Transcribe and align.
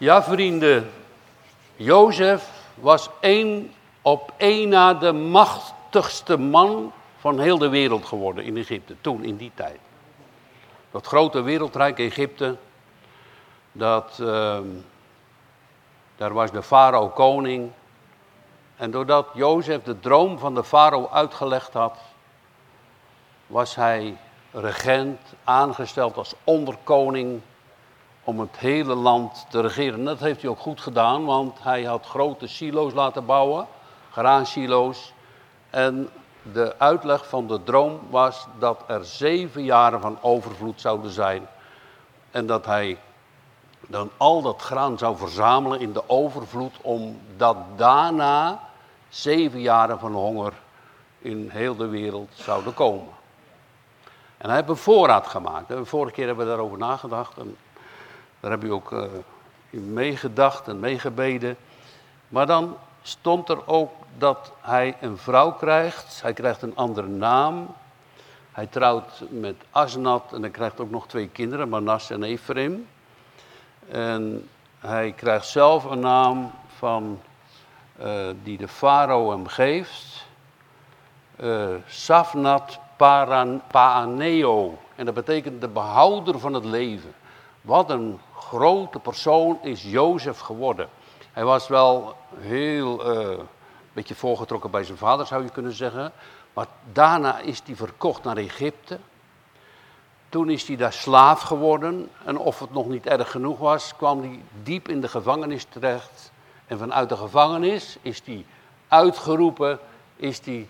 Ja, 0.00 0.22
vrienden, 0.22 0.90
Jozef 1.76 2.50
was 2.74 3.10
één 3.20 3.72
op 4.02 4.32
één 4.36 4.68
na 4.68 4.94
de 4.94 5.12
machtigste 5.12 6.36
man 6.36 6.92
van 7.16 7.38
heel 7.38 7.58
de 7.58 7.68
wereld 7.68 8.06
geworden 8.06 8.44
in 8.44 8.56
Egypte, 8.56 8.94
toen, 9.00 9.24
in 9.24 9.36
die 9.36 9.52
tijd. 9.54 9.78
Dat 10.90 11.06
grote 11.06 11.40
wereldrijk 11.40 11.98
Egypte, 11.98 12.56
dat, 13.72 14.18
uh, 14.20 14.58
daar 16.16 16.32
was 16.32 16.50
de 16.50 16.62
farao 16.62 17.08
koning. 17.08 17.70
En 18.76 18.90
doordat 18.90 19.28
Jozef 19.34 19.82
de 19.82 20.00
droom 20.00 20.38
van 20.38 20.54
de 20.54 20.64
farao 20.64 21.08
uitgelegd 21.12 21.72
had, 21.72 21.98
was 23.46 23.74
hij 23.74 24.16
regent, 24.52 25.20
aangesteld 25.44 26.16
als 26.16 26.34
onderkoning 26.44 27.40
om 28.28 28.40
het 28.40 28.56
hele 28.56 28.94
land 28.94 29.46
te 29.48 29.60
regeren. 29.60 30.04
Dat 30.04 30.20
heeft 30.20 30.40
hij 30.40 30.50
ook 30.50 30.58
goed 30.58 30.80
gedaan, 30.80 31.24
want 31.24 31.62
hij 31.62 31.84
had 31.84 32.06
grote 32.06 32.46
silo's 32.46 32.92
laten 32.92 33.26
bouwen, 33.26 33.66
graansilo's. 34.10 35.12
En 35.70 36.08
de 36.52 36.74
uitleg 36.78 37.28
van 37.28 37.46
de 37.46 37.62
droom 37.62 38.00
was 38.10 38.46
dat 38.58 38.84
er 38.86 39.04
zeven 39.04 39.64
jaren 39.64 40.00
van 40.00 40.18
overvloed 40.20 40.80
zouden 40.80 41.10
zijn. 41.10 41.46
En 42.30 42.46
dat 42.46 42.66
hij 42.66 42.98
dan 43.86 44.10
al 44.16 44.42
dat 44.42 44.62
graan 44.62 44.98
zou 44.98 45.16
verzamelen 45.16 45.80
in 45.80 45.92
de 45.92 46.08
overvloed, 46.08 46.74
omdat 46.82 47.56
daarna 47.76 48.60
zeven 49.08 49.60
jaren 49.60 49.98
van 49.98 50.12
honger 50.12 50.52
in 51.18 51.48
heel 51.52 51.76
de 51.76 51.88
wereld 51.88 52.30
zouden 52.34 52.74
komen. 52.74 53.16
En 54.38 54.48
hij 54.48 54.56
heeft 54.56 54.68
een 54.68 54.76
voorraad 54.76 55.26
gemaakt. 55.26 55.68
De 55.68 55.84
vorige 55.84 56.12
keer 56.14 56.26
hebben 56.26 56.44
we 56.44 56.50
daarover 56.50 56.78
nagedacht. 56.78 57.38
En 57.38 57.56
daar 58.40 58.50
heb 58.50 58.62
je 58.62 58.72
ook 58.72 58.90
uh, 58.90 59.02
in 59.70 59.92
meegedacht 59.92 60.68
en 60.68 60.80
meegebeden. 60.80 61.56
Maar 62.28 62.46
dan 62.46 62.76
stond 63.02 63.48
er 63.48 63.66
ook 63.66 63.92
dat 64.18 64.52
hij 64.60 64.96
een 65.00 65.18
vrouw 65.18 65.52
krijgt. 65.52 66.22
Hij 66.22 66.32
krijgt 66.32 66.62
een 66.62 66.76
andere 66.76 67.06
naam. 67.06 67.74
Hij 68.52 68.66
trouwt 68.66 69.22
met 69.28 69.54
Asnat 69.70 70.32
en 70.32 70.40
hij 70.40 70.50
krijgt 70.50 70.80
ook 70.80 70.90
nog 70.90 71.06
twee 71.06 71.28
kinderen, 71.28 71.68
Manas 71.68 72.10
en 72.10 72.22
Ephraim. 72.22 72.86
En 73.88 74.48
hij 74.78 75.12
krijgt 75.12 75.46
zelf 75.46 75.84
een 75.84 76.00
naam 76.00 76.50
van, 76.76 77.20
uh, 78.00 78.28
die 78.42 78.58
de 78.58 78.68
farao 78.68 79.30
hem 79.30 79.46
geeft. 79.46 80.26
Uh, 81.40 81.68
Safnat 81.86 82.78
Paaneo. 83.68 84.78
En 84.94 85.04
dat 85.04 85.14
betekent 85.14 85.60
de 85.60 85.68
behouder 85.68 86.38
van 86.38 86.54
het 86.54 86.64
leven. 86.64 87.14
Wat 87.60 87.90
een 87.90 88.18
grote 88.48 88.98
persoon 88.98 89.58
is 89.62 89.82
Jozef 89.82 90.38
geworden. 90.38 90.88
Hij 91.32 91.44
was 91.44 91.68
wel 91.68 92.16
heel, 92.36 93.16
uh, 93.16 93.30
een 93.30 93.46
beetje 93.92 94.14
voorgetrokken 94.14 94.70
bij 94.70 94.84
zijn 94.84 94.98
vader 94.98 95.26
zou 95.26 95.42
je 95.42 95.50
kunnen 95.50 95.72
zeggen. 95.72 96.12
Maar 96.54 96.66
daarna 96.92 97.38
is 97.38 97.62
hij 97.64 97.76
verkocht 97.76 98.24
naar 98.24 98.36
Egypte. 98.36 98.98
Toen 100.28 100.50
is 100.50 100.66
hij 100.66 100.76
daar 100.76 100.92
slaaf 100.92 101.40
geworden. 101.40 102.10
En 102.24 102.38
of 102.38 102.58
het 102.58 102.72
nog 102.72 102.88
niet 102.88 103.06
erg 103.06 103.30
genoeg 103.30 103.58
was, 103.58 103.96
kwam 103.96 104.20
hij 104.20 104.42
diep 104.62 104.88
in 104.88 105.00
de 105.00 105.08
gevangenis 105.08 105.64
terecht. 105.64 106.32
En 106.66 106.78
vanuit 106.78 107.08
de 107.08 107.16
gevangenis 107.16 107.98
is 108.02 108.22
hij 108.24 108.46
uitgeroepen, 108.88 109.78
is 110.16 110.40
hij 110.44 110.68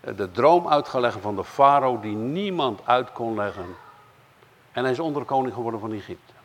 de 0.00 0.30
droom 0.30 0.68
uitgelegd 0.68 1.18
van 1.20 1.36
de 1.36 1.44
farao 1.44 2.00
die 2.00 2.16
niemand 2.16 2.80
uit 2.84 3.12
kon 3.12 3.34
leggen. 3.34 3.76
En 4.72 4.82
hij 4.82 4.92
is 4.92 5.00
onderkoning 5.00 5.54
geworden 5.54 5.80
van 5.80 5.92
Egypte. 5.92 6.35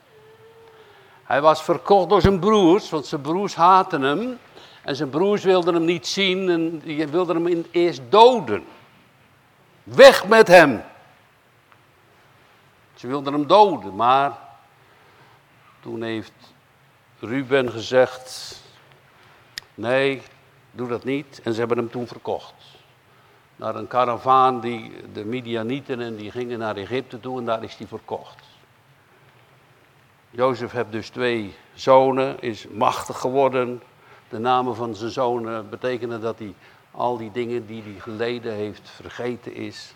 Hij 1.32 1.42
was 1.42 1.64
verkocht 1.64 2.10
door 2.10 2.22
zijn 2.22 2.40
broers, 2.40 2.90
want 2.90 3.06
zijn 3.06 3.22
broers 3.22 3.56
haten 3.56 4.02
hem. 4.02 4.40
En 4.84 4.96
zijn 4.96 5.10
broers 5.10 5.44
wilden 5.44 5.74
hem 5.74 5.86
niet 5.86 6.08
zien 6.08 6.50
en 6.50 6.80
die 6.80 7.08
wilden 7.08 7.46
hem 7.46 7.66
eerst 7.72 8.02
doden. 8.10 8.66
Weg 9.84 10.28
met 10.28 10.48
hem. 10.48 10.84
Ze 12.94 13.08
wilden 13.08 13.34
hem 13.34 13.48
doden, 13.48 13.96
maar 13.96 14.38
toen 15.80 16.02
heeft 16.02 16.34
Ruben 17.20 17.72
gezegd: 17.72 18.62
Nee, 19.74 20.22
doe 20.72 20.88
dat 20.88 21.04
niet. 21.04 21.42
En 21.44 21.54
ze 21.54 21.60
hebben 21.60 21.78
hem 21.78 21.90
toen 21.90 22.08
verkocht. 22.08 22.54
Naar 23.56 23.76
een 23.76 23.88
karavaan, 23.88 24.60
die, 24.60 24.92
de 25.14 25.26
Midianieten, 25.26 26.02
en 26.02 26.16
die 26.16 26.32
gingen 26.32 26.60
naar 26.60 26.76
Egypte 26.76 27.20
toe 27.20 27.40
en 27.40 27.46
daar 27.46 27.64
is 27.64 27.76
hij 27.76 27.88
verkocht. 27.88 28.51
Jozef 30.34 30.72
heeft 30.72 30.92
dus 30.92 31.10
twee 31.10 31.56
zonen, 31.74 32.42
is 32.42 32.68
machtig 32.68 33.20
geworden. 33.20 33.82
De 34.30 34.40
namen 34.40 34.76
van 34.76 34.96
zijn 34.96 35.12
zonen 35.12 35.70
betekenen 35.70 36.22
dat 36.22 36.40
hij 36.40 36.54
al 36.92 37.18
die 37.18 37.32
dingen 37.32 37.66
die 37.66 37.84
hij 37.84 38.00
geleden 38.00 38.54
heeft 38.54 38.90
vergeten 38.90 39.54
is. 39.54 39.94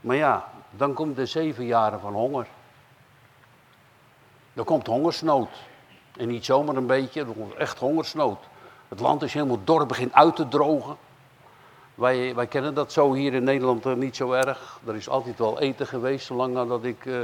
Maar 0.00 0.16
ja, 0.16 0.52
dan 0.70 0.94
komt 0.94 1.16
de 1.16 1.26
zeven 1.26 1.64
jaren 1.66 2.00
van 2.00 2.12
honger. 2.12 2.46
Er 4.54 4.64
komt 4.64 4.86
hongersnood. 4.86 5.48
En 6.16 6.28
niet 6.28 6.44
zomaar 6.44 6.76
een 6.76 6.86
beetje, 6.86 7.20
er 7.20 7.26
komt 7.26 7.54
echt 7.54 7.78
hongersnood. 7.78 8.38
Het 8.88 9.00
land 9.00 9.22
is 9.22 9.32
helemaal 9.32 9.60
dor, 9.64 9.86
begint 9.86 10.12
uit 10.12 10.36
te 10.36 10.48
drogen. 10.48 10.96
Wij, 11.94 12.34
wij 12.34 12.46
kennen 12.46 12.74
dat 12.74 12.92
zo 12.92 13.12
hier 13.12 13.34
in 13.34 13.44
Nederland 13.44 13.86
uh, 13.86 13.92
niet 13.92 14.16
zo 14.16 14.32
erg. 14.32 14.80
Er 14.86 14.94
is 14.94 15.08
altijd 15.08 15.38
wel 15.38 15.60
eten 15.60 15.86
geweest, 15.86 16.26
zolang 16.26 16.68
dat 16.68 16.84
ik 16.84 17.04
uh, 17.04 17.20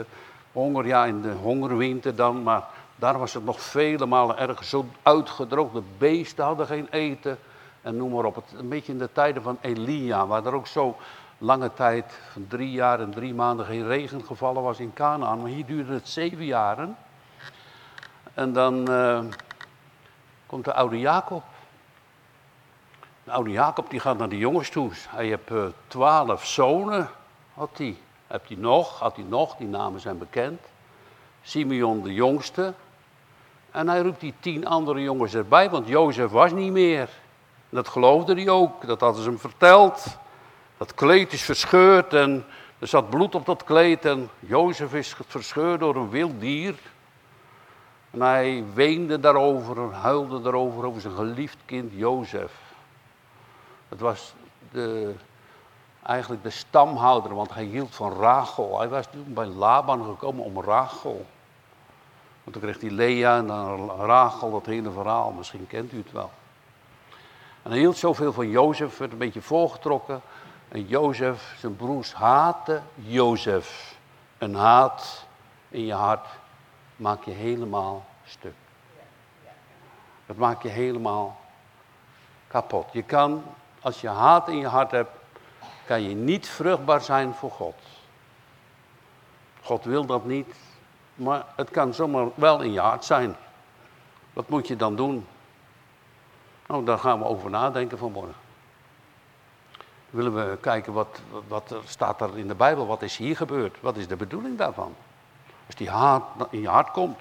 honger, 0.55 0.87
ja 0.87 1.05
in 1.05 1.23
de 1.23 1.33
hongerwinter 1.33 2.15
dan. 2.15 2.43
Maar 2.43 2.65
daar 2.97 3.19
was 3.19 3.35
het 3.35 3.45
nog 3.45 3.61
vele 3.61 4.07
malen 4.07 4.39
erger. 4.39 4.65
Zo 4.65 4.87
uitgedroogd, 5.03 5.75
de 5.75 5.83
beesten 5.99 6.45
hadden 6.45 6.67
geen 6.67 6.89
eten. 6.91 7.39
En 7.83 7.97
noem 7.97 8.13
maar 8.13 8.25
op. 8.25 8.35
Het, 8.35 8.45
een 8.57 8.69
beetje 8.69 8.93
in 8.93 8.99
de 8.99 9.13
tijden 9.13 9.43
van 9.43 9.59
Elia, 9.61 10.27
waar 10.27 10.47
er 10.47 10.55
ook 10.55 10.67
zo 10.67 10.97
lange 11.39 11.75
tijd, 11.75 12.19
van 12.33 12.47
drie 12.49 12.71
jaar 12.71 13.01
en 13.01 13.11
drie 13.11 13.35
maanden, 13.35 13.67
geen 13.67 13.87
regen 13.87 14.25
gevallen 14.25 14.63
was 14.63 14.79
in 14.79 14.93
Canaan. 14.95 15.41
Maar 15.41 15.51
hier 15.51 15.67
duurde 15.67 15.93
het 15.93 16.09
zeven 16.09 16.45
jaren. 16.45 16.97
En 18.35 18.53
dan 18.53 18.91
uh, 18.91 19.21
komt 20.47 20.65
de 20.65 20.75
oude 20.75 20.99
Jacob. 20.99 21.43
De 23.25 23.31
oude 23.31 23.51
Jacob 23.51 23.91
die 23.91 24.01
gaat 24.01 24.19
naar 24.19 24.29
de 24.29 24.39
jongens 24.39 24.71
toe. 24.71 24.91
Hij 25.09 25.27
heeft 25.27 25.51
uh, 25.51 25.65
twaalf 25.87 26.47
zonen, 26.47 27.09
had 27.55 27.71
hij. 27.77 27.97
Heb 28.27 28.49
hij 28.49 28.57
nog, 28.57 28.99
had 28.99 29.17
hij 29.17 29.25
nog, 29.29 29.57
die 29.57 29.67
namen 29.67 30.01
zijn 30.01 30.19
bekend. 30.19 30.61
Simeon 31.43 32.03
de 32.03 32.12
jongste. 32.12 32.75
En 33.71 33.89
hij 33.89 34.01
roept 34.01 34.21
die 34.21 34.35
tien 34.41 34.67
andere 34.67 35.03
jongens 35.03 35.35
erbij, 35.35 35.71
want 35.71 35.89
Jozef 35.89 36.31
was 36.31 36.53
niet 36.53 36.73
meer. 36.73 37.09
Dat 37.69 37.89
geloofde 37.89 38.35
hij 38.35 38.49
ook, 38.49 38.87
dat 38.87 39.01
hadden 39.01 39.23
ze 39.23 39.29
hem 39.29 39.39
verteld. 39.39 40.17
Dat 40.77 40.95
kleed 40.95 41.33
is 41.33 41.43
verscheurd 41.43 42.15
en 42.15 42.45
er 42.79 42.87
zat 42.87 43.11
bloed 43.11 43.35
op 43.35 43.47
dat 43.47 43.65
kleed 43.65 44.05
en 44.05 44.31
Jozef 44.41 44.95
is 44.95 45.17
verscheurd 45.27 45.81
door 45.81 45.97
een 45.97 46.11
wild 46.11 46.41
dier. 46.41 46.75
En 48.11 48.21
hij 48.21 48.65
weende 48.75 49.21
daarover, 49.21 49.93
huilde 49.93 50.41
daarover, 50.41 50.85
over 50.85 51.01
zijn 51.01 51.15
geliefd 51.15 51.56
kind 51.65 51.93
Jozef. 51.95 52.53
Het 53.89 54.01
was 54.01 54.35
de, 54.71 55.15
eigenlijk 56.07 56.43
de 56.43 56.51
stamhouder, 56.51 57.35
want 57.35 57.55
hij 57.55 57.65
hield 57.65 57.95
van 57.95 58.13
Rachel. 58.13 58.79
Hij 58.79 58.89
was 58.89 59.07
toen 59.11 59.35
bij 59.35 59.47
Laban 59.47 60.05
gekomen 60.05 60.45
om 60.45 60.61
Rachel. 60.61 61.27
Want 62.45 62.57
toen 62.57 62.63
kreeg 62.63 62.81
hij 62.81 62.91
Lea 62.91 63.37
en 63.37 63.47
dan 63.47 63.91
Rachel, 63.91 64.51
dat 64.51 64.67
hele 64.67 64.91
verhaal, 64.91 65.31
misschien 65.31 65.67
kent 65.67 65.93
u 65.93 65.99
het 65.99 66.13
wel. 66.13 66.31
En 67.63 67.71
hij 67.71 67.79
hield 67.79 67.97
zoveel 67.97 68.33
van 68.33 68.49
Jozef, 68.49 68.99
werd 68.99 69.13
een 69.13 69.19
beetje 69.19 69.43
voorgetrokken. 69.43 70.21
En 70.69 70.87
Jozef, 70.87 71.55
zijn 71.59 71.77
broers 71.77 72.15
haatten 72.15 72.85
Jozef. 72.95 73.97
Een 74.39 74.55
haat 74.55 75.27
in 75.69 75.87
je 75.87 75.95
hart 75.95 76.27
maak 76.97 77.25
je 77.25 77.31
helemaal 77.31 78.05
stuk. 78.25 78.55
Dat 80.27 80.37
maakt 80.37 80.62
je 80.62 80.69
helemaal 80.69 81.37
kapot. 82.47 82.87
Je 82.93 83.03
kan, 83.03 83.43
als 83.81 84.00
je 84.00 84.09
haat 84.09 84.49
in 84.49 84.59
je 84.59 84.67
hart 84.67 84.91
hebt, 84.91 85.11
kan 85.87 86.03
je 86.03 86.15
niet 86.15 86.49
vruchtbaar 86.49 87.01
zijn 87.01 87.35
voor 87.35 87.51
God. 87.51 87.75
God 89.63 89.85
wil 89.85 90.07
dat 90.07 90.25
niet, 90.25 90.55
maar 91.15 91.47
het 91.57 91.71
kan 91.71 91.95
zomaar 91.95 92.27
wel 92.35 92.61
in 92.61 92.73
je 92.73 92.81
hart 92.81 93.05
zijn. 93.05 93.37
Wat 94.33 94.49
moet 94.49 94.69
je 94.69 94.77
dan 94.77 94.97
doen? 94.97 95.27
Nou, 96.67 96.85
daar 96.85 96.99
gaan 96.99 97.19
we 97.19 97.25
over 97.25 97.51
nadenken 97.51 97.99
vanmorgen. 97.99 98.35
Willen 100.11 100.35
we 100.35 100.59
kijken 100.61 100.93
wat, 100.93 101.21
wat 101.49 101.71
er 101.71 101.83
staat 101.85 102.21
er 102.21 102.39
in 102.39 102.49
de 102.49 102.55
Bijbel, 102.55 102.87
wat 102.87 103.03
is 103.03 103.17
hier 103.17 103.37
gebeurd? 103.37 103.81
Wat 103.81 103.97
is 103.97 104.09
de 104.09 104.17
bedoeling 104.17 104.59
daarvan? 104.59 104.95
Als 105.67 105.75
die 105.75 105.91
haat 105.91 106.23
in 106.51 106.61
je 106.61 106.69
hart 106.69 106.91
komt, 106.91 107.19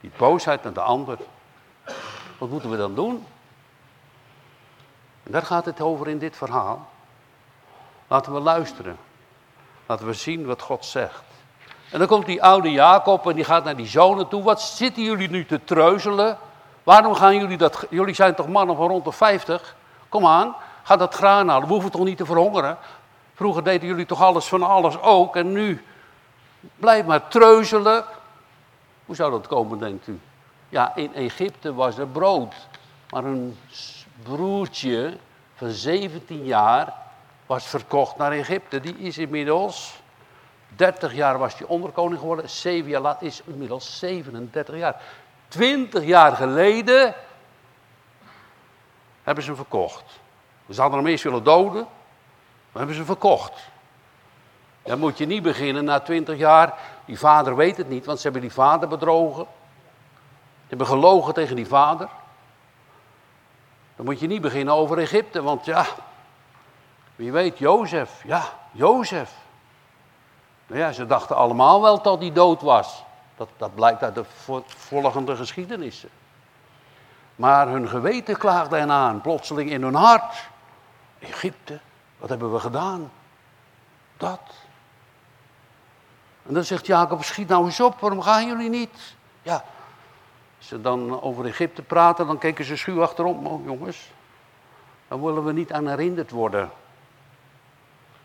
die 0.00 0.10
boosheid 0.16 0.62
naar 0.62 0.72
de 0.72 0.80
ander, 0.80 1.18
wat 2.38 2.48
moeten 2.48 2.70
we 2.70 2.76
dan 2.76 2.94
doen? 2.94 3.26
En 5.22 5.32
daar 5.32 5.42
gaat 5.42 5.64
het 5.64 5.80
over 5.80 6.08
in 6.08 6.18
dit 6.18 6.36
verhaal. 6.36 6.88
Laten 8.08 8.34
we 8.34 8.40
luisteren. 8.40 8.96
Laten 9.86 10.06
we 10.06 10.12
zien 10.12 10.46
wat 10.46 10.62
God 10.62 10.84
zegt. 10.84 11.22
En 11.90 11.98
dan 11.98 12.08
komt 12.08 12.26
die 12.26 12.42
oude 12.42 12.70
Jacob 12.70 13.28
en 13.28 13.34
die 13.34 13.44
gaat 13.44 13.64
naar 13.64 13.76
die 13.76 13.86
zonen 13.86 14.28
toe. 14.28 14.42
Wat 14.42 14.62
zitten 14.62 15.02
jullie 15.02 15.30
nu 15.30 15.46
te 15.46 15.64
treuzelen? 15.64 16.38
Waarom 16.82 17.14
gaan 17.14 17.36
jullie 17.36 17.56
dat... 17.56 17.86
Jullie 17.90 18.14
zijn 18.14 18.34
toch 18.34 18.48
mannen 18.48 18.76
van 18.76 18.88
rond 18.88 19.04
de 19.04 19.12
50? 19.12 19.76
Kom 20.08 20.26
aan, 20.26 20.54
ga 20.82 20.96
dat 20.96 21.14
graan 21.14 21.48
halen. 21.48 21.66
We 21.66 21.72
hoeven 21.72 21.90
toch 21.90 22.04
niet 22.04 22.16
te 22.16 22.26
verhongeren? 22.26 22.78
Vroeger 23.34 23.64
deden 23.64 23.88
jullie 23.88 24.06
toch 24.06 24.22
alles 24.22 24.46
van 24.46 24.62
alles 24.62 25.00
ook. 25.00 25.36
En 25.36 25.52
nu 25.52 25.84
blijf 26.76 27.06
maar 27.06 27.28
treuzelen. 27.28 28.04
Hoe 29.06 29.14
zou 29.14 29.30
dat 29.30 29.46
komen, 29.46 29.78
denkt 29.78 30.06
u? 30.06 30.20
Ja, 30.68 30.94
in 30.94 31.14
Egypte 31.14 31.74
was 31.74 31.98
er 31.98 32.06
brood. 32.06 32.54
Maar 33.10 33.24
een 33.24 33.58
broertje 34.22 35.16
van 35.54 35.70
17 35.70 36.44
jaar 36.44 36.92
was 37.48 37.66
verkocht 37.66 38.16
naar 38.16 38.32
Egypte. 38.32 38.80
Die 38.80 38.98
is 38.98 39.18
inmiddels 39.18 40.00
30 40.76 41.14
jaar 41.14 41.38
was 41.38 41.58
hij 41.58 41.66
onderkoning 41.66 42.20
geworden. 42.20 42.50
7 42.50 42.90
jaar 42.90 43.00
later 43.00 43.26
is 43.26 43.42
inmiddels 43.44 43.98
37 43.98 44.76
jaar. 44.76 45.02
20 45.48 46.04
jaar 46.04 46.36
geleden 46.36 47.14
hebben 49.22 49.44
ze 49.44 49.50
hem 49.50 49.58
verkocht. 49.58 50.04
Ze 50.70 50.80
hadden 50.80 50.98
hem 50.98 51.08
eerst 51.08 51.24
willen 51.24 51.44
doden, 51.44 51.82
maar 51.82 52.82
hebben 52.82 52.94
ze 52.94 53.00
hem 53.00 53.10
verkocht. 53.10 53.60
Dan 54.82 54.98
moet 54.98 55.18
je 55.18 55.26
niet 55.26 55.42
beginnen 55.42 55.84
na 55.84 56.00
20 56.00 56.36
jaar. 56.36 56.74
Die 57.04 57.18
vader 57.18 57.56
weet 57.56 57.76
het 57.76 57.88
niet, 57.88 58.04
want 58.04 58.18
ze 58.18 58.24
hebben 58.24 58.42
die 58.42 58.52
vader 58.52 58.88
bedrogen. 58.88 59.46
Ze 60.60 60.66
hebben 60.68 60.86
gelogen 60.86 61.34
tegen 61.34 61.56
die 61.56 61.66
vader. 61.66 62.08
Dan 63.96 64.04
moet 64.04 64.20
je 64.20 64.26
niet 64.26 64.40
beginnen 64.40 64.74
over 64.74 64.98
Egypte, 64.98 65.42
want 65.42 65.64
ja, 65.64 65.86
wie 67.18 67.32
weet, 67.32 67.58
Jozef, 67.58 68.22
ja, 68.24 68.42
Jozef. 68.72 69.32
Nou 70.66 70.80
ja, 70.80 70.92
ze 70.92 71.06
dachten 71.06 71.36
allemaal 71.36 71.82
wel 71.82 72.02
dat 72.02 72.20
hij 72.20 72.32
dood 72.32 72.60
was. 72.60 73.04
Dat, 73.36 73.48
dat 73.56 73.74
blijkt 73.74 74.02
uit 74.02 74.14
de 74.14 74.24
volgende 74.66 75.36
geschiedenissen. 75.36 76.08
Maar 77.36 77.68
hun 77.68 77.88
geweten 77.88 78.36
klaagde 78.36 78.76
hen 78.76 78.90
aan, 78.90 79.20
plotseling 79.20 79.70
in 79.70 79.82
hun 79.82 79.94
hart. 79.94 80.48
Egypte, 81.18 81.80
wat 82.18 82.28
hebben 82.28 82.52
we 82.52 82.58
gedaan? 82.58 83.10
Dat. 84.16 84.40
En 86.46 86.54
dan 86.54 86.64
zegt 86.64 86.86
Jacob, 86.86 87.24
schiet 87.24 87.48
nou 87.48 87.64
eens 87.64 87.80
op, 87.80 88.00
waarom 88.00 88.22
gaan 88.22 88.46
jullie 88.46 88.70
niet? 88.70 89.14
Ja, 89.42 89.64
als 90.58 90.68
ze 90.68 90.80
dan 90.80 91.22
over 91.22 91.46
Egypte 91.46 91.82
praten, 91.82 92.26
dan 92.26 92.38
kijken 92.38 92.64
ze 92.64 92.76
schuw 92.76 93.02
achterom. 93.02 93.46
Oh 93.46 93.64
jongens, 93.64 94.10
dan 95.08 95.22
willen 95.22 95.44
we 95.44 95.52
niet 95.52 95.72
aan 95.72 95.88
herinnerd 95.88 96.30
worden. 96.30 96.70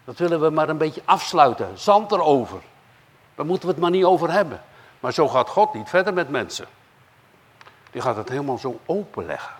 Dat 0.05 0.17
willen 0.17 0.41
we 0.41 0.49
maar 0.49 0.69
een 0.69 0.77
beetje 0.77 1.01
afsluiten, 1.05 1.77
zand 1.77 2.11
erover. 2.11 2.61
Daar 3.35 3.45
moeten 3.45 3.67
we 3.67 3.73
het 3.73 3.81
maar 3.81 3.91
niet 3.91 4.03
over 4.03 4.31
hebben. 4.31 4.61
Maar 4.99 5.13
zo 5.13 5.27
gaat 5.27 5.49
God 5.49 5.73
niet 5.73 5.89
verder 5.89 6.13
met 6.13 6.29
mensen. 6.29 6.67
Die 7.91 8.01
gaat 8.01 8.15
het 8.15 8.29
helemaal 8.29 8.57
zo 8.57 8.79
openleggen. 8.85 9.53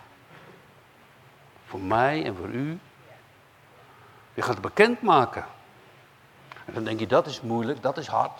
Voor 1.65 1.79
mij 1.79 2.25
en 2.25 2.35
voor 2.35 2.49
u. 2.49 2.79
Die 4.33 4.43
gaat 4.43 4.53
het 4.53 4.61
bekendmaken. 4.61 5.45
En 6.65 6.73
dan 6.73 6.83
denk 6.83 6.99
je, 6.99 7.07
dat 7.07 7.25
is 7.25 7.41
moeilijk, 7.41 7.81
dat 7.81 7.97
is 7.97 8.07
hard. 8.07 8.39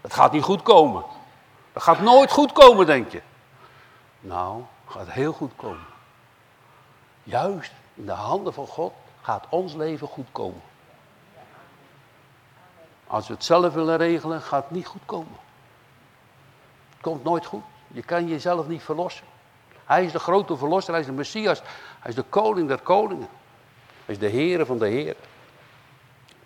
Dat 0.00 0.14
gaat 0.14 0.32
niet 0.32 0.42
goed 0.42 0.62
komen. 0.62 1.04
Dat 1.72 1.82
gaat 1.82 2.00
nooit 2.00 2.30
goed 2.30 2.52
komen, 2.52 2.86
denk 2.86 3.12
je. 3.12 3.22
Nou, 4.20 4.62
gaat 4.88 5.10
heel 5.10 5.32
goed 5.32 5.52
komen. 5.56 5.86
Juist 7.22 7.72
in 7.94 8.06
de 8.06 8.12
handen 8.12 8.54
van 8.54 8.66
God 8.66 8.92
gaat 9.22 9.44
ons 9.48 9.74
leven 9.74 10.08
goed 10.08 10.26
komen. 10.32 10.60
Als 13.06 13.26
we 13.26 13.34
het 13.34 13.44
zelf 13.44 13.74
willen 13.74 13.96
regelen, 13.96 14.40
gaat 14.40 14.62
het 14.62 14.72
niet 14.72 14.86
goed 14.86 15.02
komen. 15.06 15.36
Het 16.90 17.00
komt 17.00 17.24
nooit 17.24 17.46
goed. 17.46 17.62
Je 17.86 18.02
kan 18.02 18.28
jezelf 18.28 18.68
niet 18.68 18.82
verlossen. 18.82 19.24
Hij 19.84 20.04
is 20.04 20.12
de 20.12 20.18
grote 20.18 20.56
verlosser, 20.56 20.92
hij 20.92 21.00
is 21.00 21.06
de 21.06 21.12
Messias, 21.12 21.60
hij 21.98 22.10
is 22.10 22.14
de 22.14 22.22
koning 22.22 22.68
der 22.68 22.80
koningen. 22.80 23.28
Hij 24.04 24.14
is 24.14 24.18
de 24.18 24.30
Heere 24.30 24.66
van 24.66 24.78
de 24.78 24.86
Heer. 24.86 25.16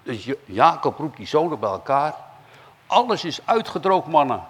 Dus 0.03 0.33
Jacob 0.45 0.99
roept 0.99 1.17
die 1.17 1.27
zonen 1.27 1.59
bij 1.61 1.71
elkaar. 1.71 2.15
Alles 2.87 3.25
is 3.25 3.41
uitgedroogd, 3.45 4.07
mannen. 4.07 4.43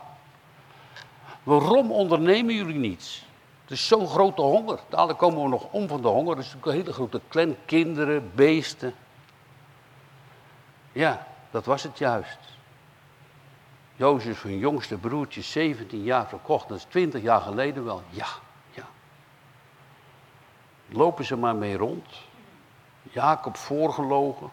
Waarom 1.43 1.93
ondernemen 1.93 2.55
jullie 2.55 2.79
niets? 2.79 3.27
Het 3.63 3.71
is 3.71 3.87
zo'n 3.87 4.09
grote 4.09 4.43
honger. 4.43 4.79
Dadelijk 4.89 5.19
komen 5.19 5.43
we 5.43 5.49
nog 5.49 5.67
om 5.71 5.89
van 5.89 6.03
de 6.03 6.09
honger. 6.09 6.33
Er 6.33 6.39
is 6.39 6.55
een 6.63 6.73
hele 6.73 6.93
grote 6.93 7.21
clan, 7.29 7.57
kinderen, 7.65 8.31
beesten. 8.35 8.95
Ja, 10.93 11.27
dat 11.51 11.65
was 11.65 11.83
het 11.83 11.99
juist. 11.99 12.39
Jozef, 13.97 14.43
hun 14.43 14.59
jongste 14.59 14.97
broertje, 14.97 15.43
17 15.43 16.03
jaar 16.03 16.29
verkocht. 16.29 16.69
Dat 16.69 16.79
is 16.79 16.85
20 16.85 17.23
jaar 17.23 17.41
geleden 17.41 17.85
wel. 17.85 18.03
Ja, 18.11 18.27
ja. 18.71 18.87
Lopen 20.89 21.25
ze 21.25 21.37
maar 21.37 21.57
mee 21.57 21.77
rond. 21.77 22.07
Jacob 23.03 23.57
voorgelogen. 23.57 24.51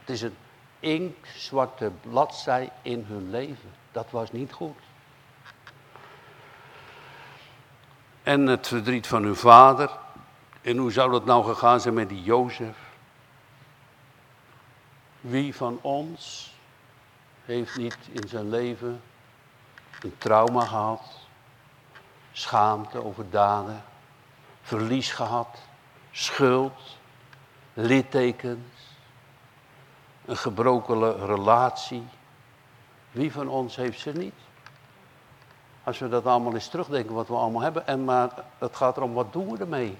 Het 0.00 0.10
is 0.10 0.22
een 0.22 0.36
inktzwarte 0.80 1.90
bladzij 2.00 2.70
in 2.82 3.04
hun 3.08 3.30
leven. 3.30 3.70
Dat 3.92 4.10
was 4.10 4.32
niet 4.32 4.52
goed. 4.52 4.76
En 8.22 8.46
het 8.46 8.68
verdriet 8.68 9.06
van 9.06 9.22
hun 9.22 9.36
vader. 9.36 9.90
En 10.60 10.76
hoe 10.76 10.92
zou 10.92 11.10
dat 11.10 11.24
nou 11.24 11.44
gegaan 11.44 11.80
zijn 11.80 11.94
met 11.94 12.08
die 12.08 12.22
Jozef? 12.22 12.91
Wie 15.22 15.54
van 15.54 15.78
ons 15.80 16.52
heeft 17.44 17.76
niet 17.76 17.98
in 18.10 18.28
zijn 18.28 18.48
leven 18.48 19.02
een 20.00 20.18
trauma 20.18 20.64
gehad, 20.64 21.02
schaamte 22.32 23.04
over 23.04 23.30
daden, 23.30 23.84
verlies 24.62 25.12
gehad, 25.12 25.58
schuld, 26.10 26.96
littekens, 27.72 28.96
een 30.24 30.36
gebroken 30.36 31.26
relatie? 31.26 32.06
Wie 33.10 33.32
van 33.32 33.48
ons 33.48 33.76
heeft 33.76 34.00
ze 34.00 34.12
niet? 34.12 34.34
Als 35.84 35.98
we 35.98 36.08
dat 36.08 36.26
allemaal 36.26 36.54
eens 36.54 36.68
terugdenken, 36.68 37.14
wat 37.14 37.28
we 37.28 37.34
allemaal 37.34 37.62
hebben. 37.62 37.86
En 37.86 38.04
maar 38.04 38.30
het 38.58 38.76
gaat 38.76 38.96
erom, 38.96 39.12
wat 39.12 39.32
doen 39.32 39.50
we 39.50 39.58
ermee? 39.58 39.96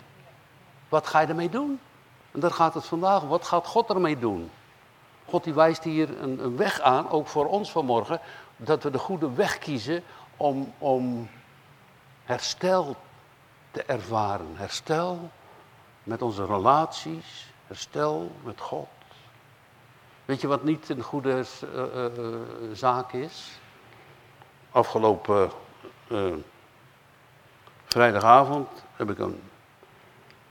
Wat 0.88 1.06
ga 1.06 1.20
je 1.20 1.26
ermee 1.26 1.50
doen? 1.50 1.80
En 2.30 2.40
daar 2.40 2.50
gaat 2.50 2.74
het 2.74 2.86
vandaag 2.86 3.22
Wat 3.22 3.46
gaat 3.46 3.66
God 3.66 3.90
ermee 3.90 4.18
doen? 4.18 4.50
God 5.32 5.44
die 5.44 5.54
wijst 5.54 5.84
hier 5.84 6.20
een, 6.20 6.44
een, 6.44 6.56
weg 6.56 6.80
aan, 6.80 7.10
ook 7.10 7.26
voor 7.26 7.46
ons 7.46 7.70
vanmorgen, 7.70 8.20
dat 8.56 8.82
we 8.82 8.90
de 8.90 8.98
goede 8.98 9.32
weg 9.32 9.58
kiezen 9.58 10.02
om, 10.36 10.72
om 10.78 11.28
herstel 12.24 12.96
te 13.70 13.82
ervaren. 13.82 14.56
Herstel 14.56 15.30
met 16.02 16.22
onze 16.22 16.46
relaties, 16.46 17.52
herstel 17.66 18.32
met 18.44 18.60
God. 18.60 18.88
Weet 20.24 20.40
je 20.40 20.46
wat 20.46 20.64
niet 20.64 20.88
een 20.88 21.02
goede 21.02 21.44
uh, 21.74 21.82
uh, 21.94 22.40
zaak 22.72 23.12
is? 23.12 23.58
Afgelopen 24.70 25.50
vrijdagavond 27.84 28.68
heb 28.96 29.10
ik 29.10 29.18
een 29.18 29.42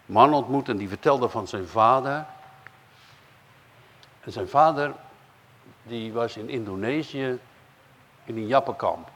man 0.05 0.33
ontmoet 0.33 0.69
en 0.69 0.77
die 0.77 0.89
vertelde 0.89 1.29
van 1.29 1.47
zijn 1.47 1.67
vader. 1.67 2.25
En 4.21 4.31
zijn 4.31 4.47
vader, 4.47 4.93
die 5.83 6.13
was 6.13 6.37
in 6.37 6.49
Indonesië 6.49 7.39
in 8.23 8.37
een 8.37 8.47
jappenkamp. 8.47 9.09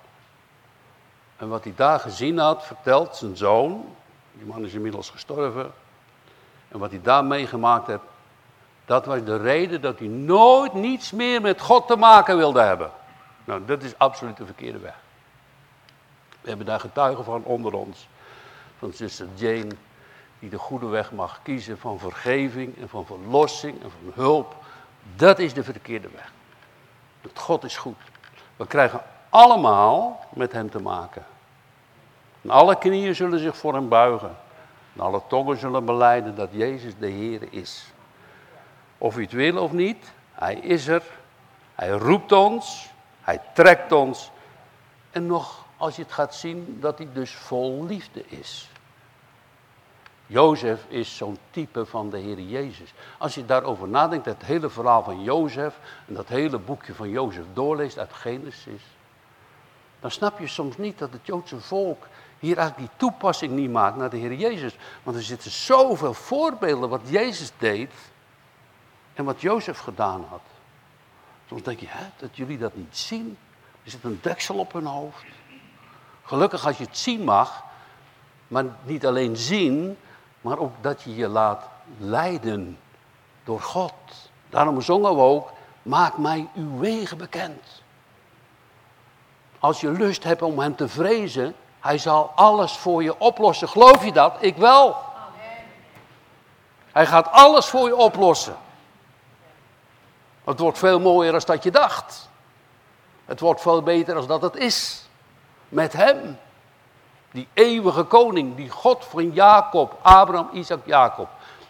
En 1.37 1.49
wat 1.49 1.63
hij 1.63 1.73
daar 1.75 1.99
gezien 1.99 2.37
had, 2.37 2.65
vertelt 2.65 3.15
zijn 3.15 3.37
zoon, 3.37 3.95
die 4.31 4.45
man 4.45 4.65
is 4.65 4.73
inmiddels 4.73 5.09
gestorven. 5.09 5.71
En 6.67 6.79
wat 6.79 6.89
hij 6.89 7.01
daar 7.01 7.25
meegemaakt 7.25 7.87
heeft, 7.87 8.01
dat 8.85 9.05
was 9.05 9.23
de 9.23 9.37
reden 9.37 9.81
dat 9.81 9.99
hij 9.99 10.07
nooit 10.07 10.73
niets 10.73 11.11
meer 11.11 11.41
met 11.41 11.61
God 11.61 11.87
te 11.87 11.95
maken 11.95 12.37
wilde 12.37 12.61
hebben. 12.61 12.91
Nou, 13.45 13.65
dat 13.65 13.83
is 13.83 13.97
absoluut 13.97 14.37
de 14.37 14.45
verkeerde 14.45 14.79
weg. 14.79 14.95
We 16.41 16.47
hebben 16.47 16.65
daar 16.65 16.79
getuigen 16.79 17.23
van 17.23 17.43
onder 17.43 17.73
ons. 17.73 18.07
Van 18.77 18.93
zuster 18.93 19.27
Jane, 19.35 19.71
die 20.39 20.49
de 20.49 20.57
goede 20.57 20.85
weg 20.85 21.11
mag 21.11 21.39
kiezen 21.43 21.77
van 21.77 21.99
vergeving 21.99 22.77
en 22.77 22.89
van 22.89 23.05
verlossing 23.05 23.83
en 23.83 23.91
van 23.91 24.23
hulp. 24.23 24.55
Dat 25.15 25.39
is 25.39 25.53
de 25.53 25.63
verkeerde 25.63 26.09
weg. 26.09 26.31
Dat 27.21 27.39
God 27.39 27.63
is 27.63 27.77
goed. 27.77 27.97
We 28.55 28.67
krijgen 28.67 29.01
allemaal 29.29 30.25
met 30.29 30.51
hem 30.51 30.69
te 30.69 30.81
maken. 30.81 31.25
En 32.41 32.49
alle 32.49 32.77
knieën 32.77 33.15
zullen 33.15 33.39
zich 33.39 33.57
voor 33.57 33.73
hem 33.73 33.89
buigen. 33.89 34.35
En 34.95 35.01
alle 35.01 35.21
tongen 35.27 35.57
zullen 35.57 35.85
beleiden 35.85 36.35
dat 36.35 36.49
Jezus 36.51 36.93
de 36.99 37.07
Heer 37.07 37.47
is. 37.49 37.85
Of 38.97 39.17
u 39.17 39.21
het 39.21 39.31
wil 39.31 39.57
of 39.57 39.71
niet, 39.71 40.11
hij 40.33 40.55
is 40.55 40.87
er. 40.87 41.03
Hij 41.75 41.89
roept 41.89 42.31
ons. 42.31 42.89
Hij 43.21 43.41
trekt 43.53 43.91
ons. 43.91 44.31
En 45.11 45.25
nog 45.25 45.65
als 45.77 45.95
je 45.95 46.01
het 46.01 46.11
gaat 46.11 46.35
zien 46.35 46.77
dat 46.79 46.97
hij 46.97 47.07
dus 47.13 47.31
vol 47.31 47.85
liefde 47.85 48.25
is. 48.27 48.69
Jozef 50.27 50.85
is 50.87 51.17
zo'n 51.17 51.37
type 51.51 51.85
van 51.85 52.09
de 52.09 52.17
Heer 52.17 52.39
Jezus. 52.39 52.93
Als 53.17 53.35
je 53.35 53.45
daarover 53.45 53.87
nadenkt, 53.87 54.25
het 54.25 54.45
hele 54.45 54.69
verhaal 54.69 55.03
van 55.03 55.23
Jozef 55.23 55.79
en 56.07 56.13
dat 56.13 56.27
hele 56.27 56.57
boekje 56.57 56.93
van 56.93 57.09
Jozef 57.09 57.43
doorleest 57.53 57.97
uit 57.97 58.13
Genesis. 58.13 58.81
dan 59.99 60.11
snap 60.11 60.39
je 60.39 60.47
soms 60.47 60.77
niet 60.77 60.99
dat 60.99 61.11
het 61.11 61.25
Joodse 61.25 61.61
volk 61.61 62.07
hier 62.39 62.57
eigenlijk 62.57 62.89
die 62.89 62.97
toepassing 62.97 63.51
niet 63.51 63.71
maakt 63.71 63.97
naar 63.97 64.09
de 64.09 64.17
Heer 64.17 64.33
Jezus. 64.33 64.75
Want 65.03 65.17
er 65.17 65.23
zitten 65.23 65.51
zoveel 65.51 66.13
voorbeelden 66.13 66.89
wat 66.89 67.01
Jezus 67.03 67.51
deed 67.57 67.91
en 69.13 69.25
wat 69.25 69.41
Jozef 69.41 69.79
gedaan 69.79 70.25
had. 70.29 70.41
Soms 71.47 71.63
denk 71.63 71.79
je, 71.79 71.87
hè, 71.89 72.05
dat 72.17 72.35
jullie 72.35 72.57
dat 72.57 72.75
niet 72.75 72.97
zien. 72.97 73.37
Er 73.83 73.91
zit 73.91 74.03
een 74.03 74.19
deksel 74.21 74.55
op 74.55 74.73
hun 74.73 74.85
hoofd. 74.85 75.25
Gelukkig 76.23 76.65
als 76.65 76.77
je 76.77 76.83
het 76.83 76.97
zien 76.97 77.23
mag, 77.23 77.63
maar 78.47 78.65
niet 78.83 79.05
alleen 79.05 79.37
zien, 79.37 79.97
maar 80.45 80.59
ook 80.59 80.73
dat 80.81 81.01
je 81.01 81.15
je 81.15 81.27
laat 81.27 81.63
leiden 81.97 82.79
door 83.43 83.61
God. 83.61 83.93
Daarom 84.49 84.81
zongen 84.81 85.15
we 85.15 85.21
ook, 85.21 85.51
maak 85.81 86.17
mij 86.17 86.47
uw 86.55 86.77
wegen 86.79 87.17
bekend. 87.17 87.81
Als 89.59 89.81
je 89.81 89.91
lust 89.91 90.23
hebt 90.23 90.41
om 90.41 90.59
hem 90.59 90.75
te 90.75 90.87
vrezen, 90.87 91.55
hij 91.79 91.97
zal 91.97 92.31
alles 92.35 92.77
voor 92.77 93.03
je 93.03 93.19
oplossen. 93.19 93.69
Geloof 93.69 94.05
je 94.05 94.11
dat? 94.11 94.37
Ik 94.39 94.57
wel. 94.57 94.97
Hij 96.91 97.05
gaat 97.05 97.31
alles 97.31 97.65
voor 97.65 97.87
je 97.87 97.95
oplossen. 97.95 98.55
Het 100.43 100.59
wordt 100.59 100.77
veel 100.77 100.99
mooier 100.99 101.31
dan 101.31 101.41
dat 101.45 101.63
je 101.63 101.71
dacht. 101.71 102.29
Het 103.25 103.39
wordt 103.39 103.61
veel 103.61 103.81
beter 103.81 104.13
dan 104.13 104.27
dat 104.27 104.41
het 104.41 104.55
is. 104.55 105.07
Met 105.69 105.93
hem. 105.93 106.37
Die 107.35 107.47
eeuwige 107.53 108.03
koning, 108.03 108.55
die 108.55 108.69
God 108.69 109.05
van 109.05 109.31
Jacob, 109.31 109.99
Abraham, 110.01 110.49
Isaac, 110.53 110.79
Jacob. 110.85 111.29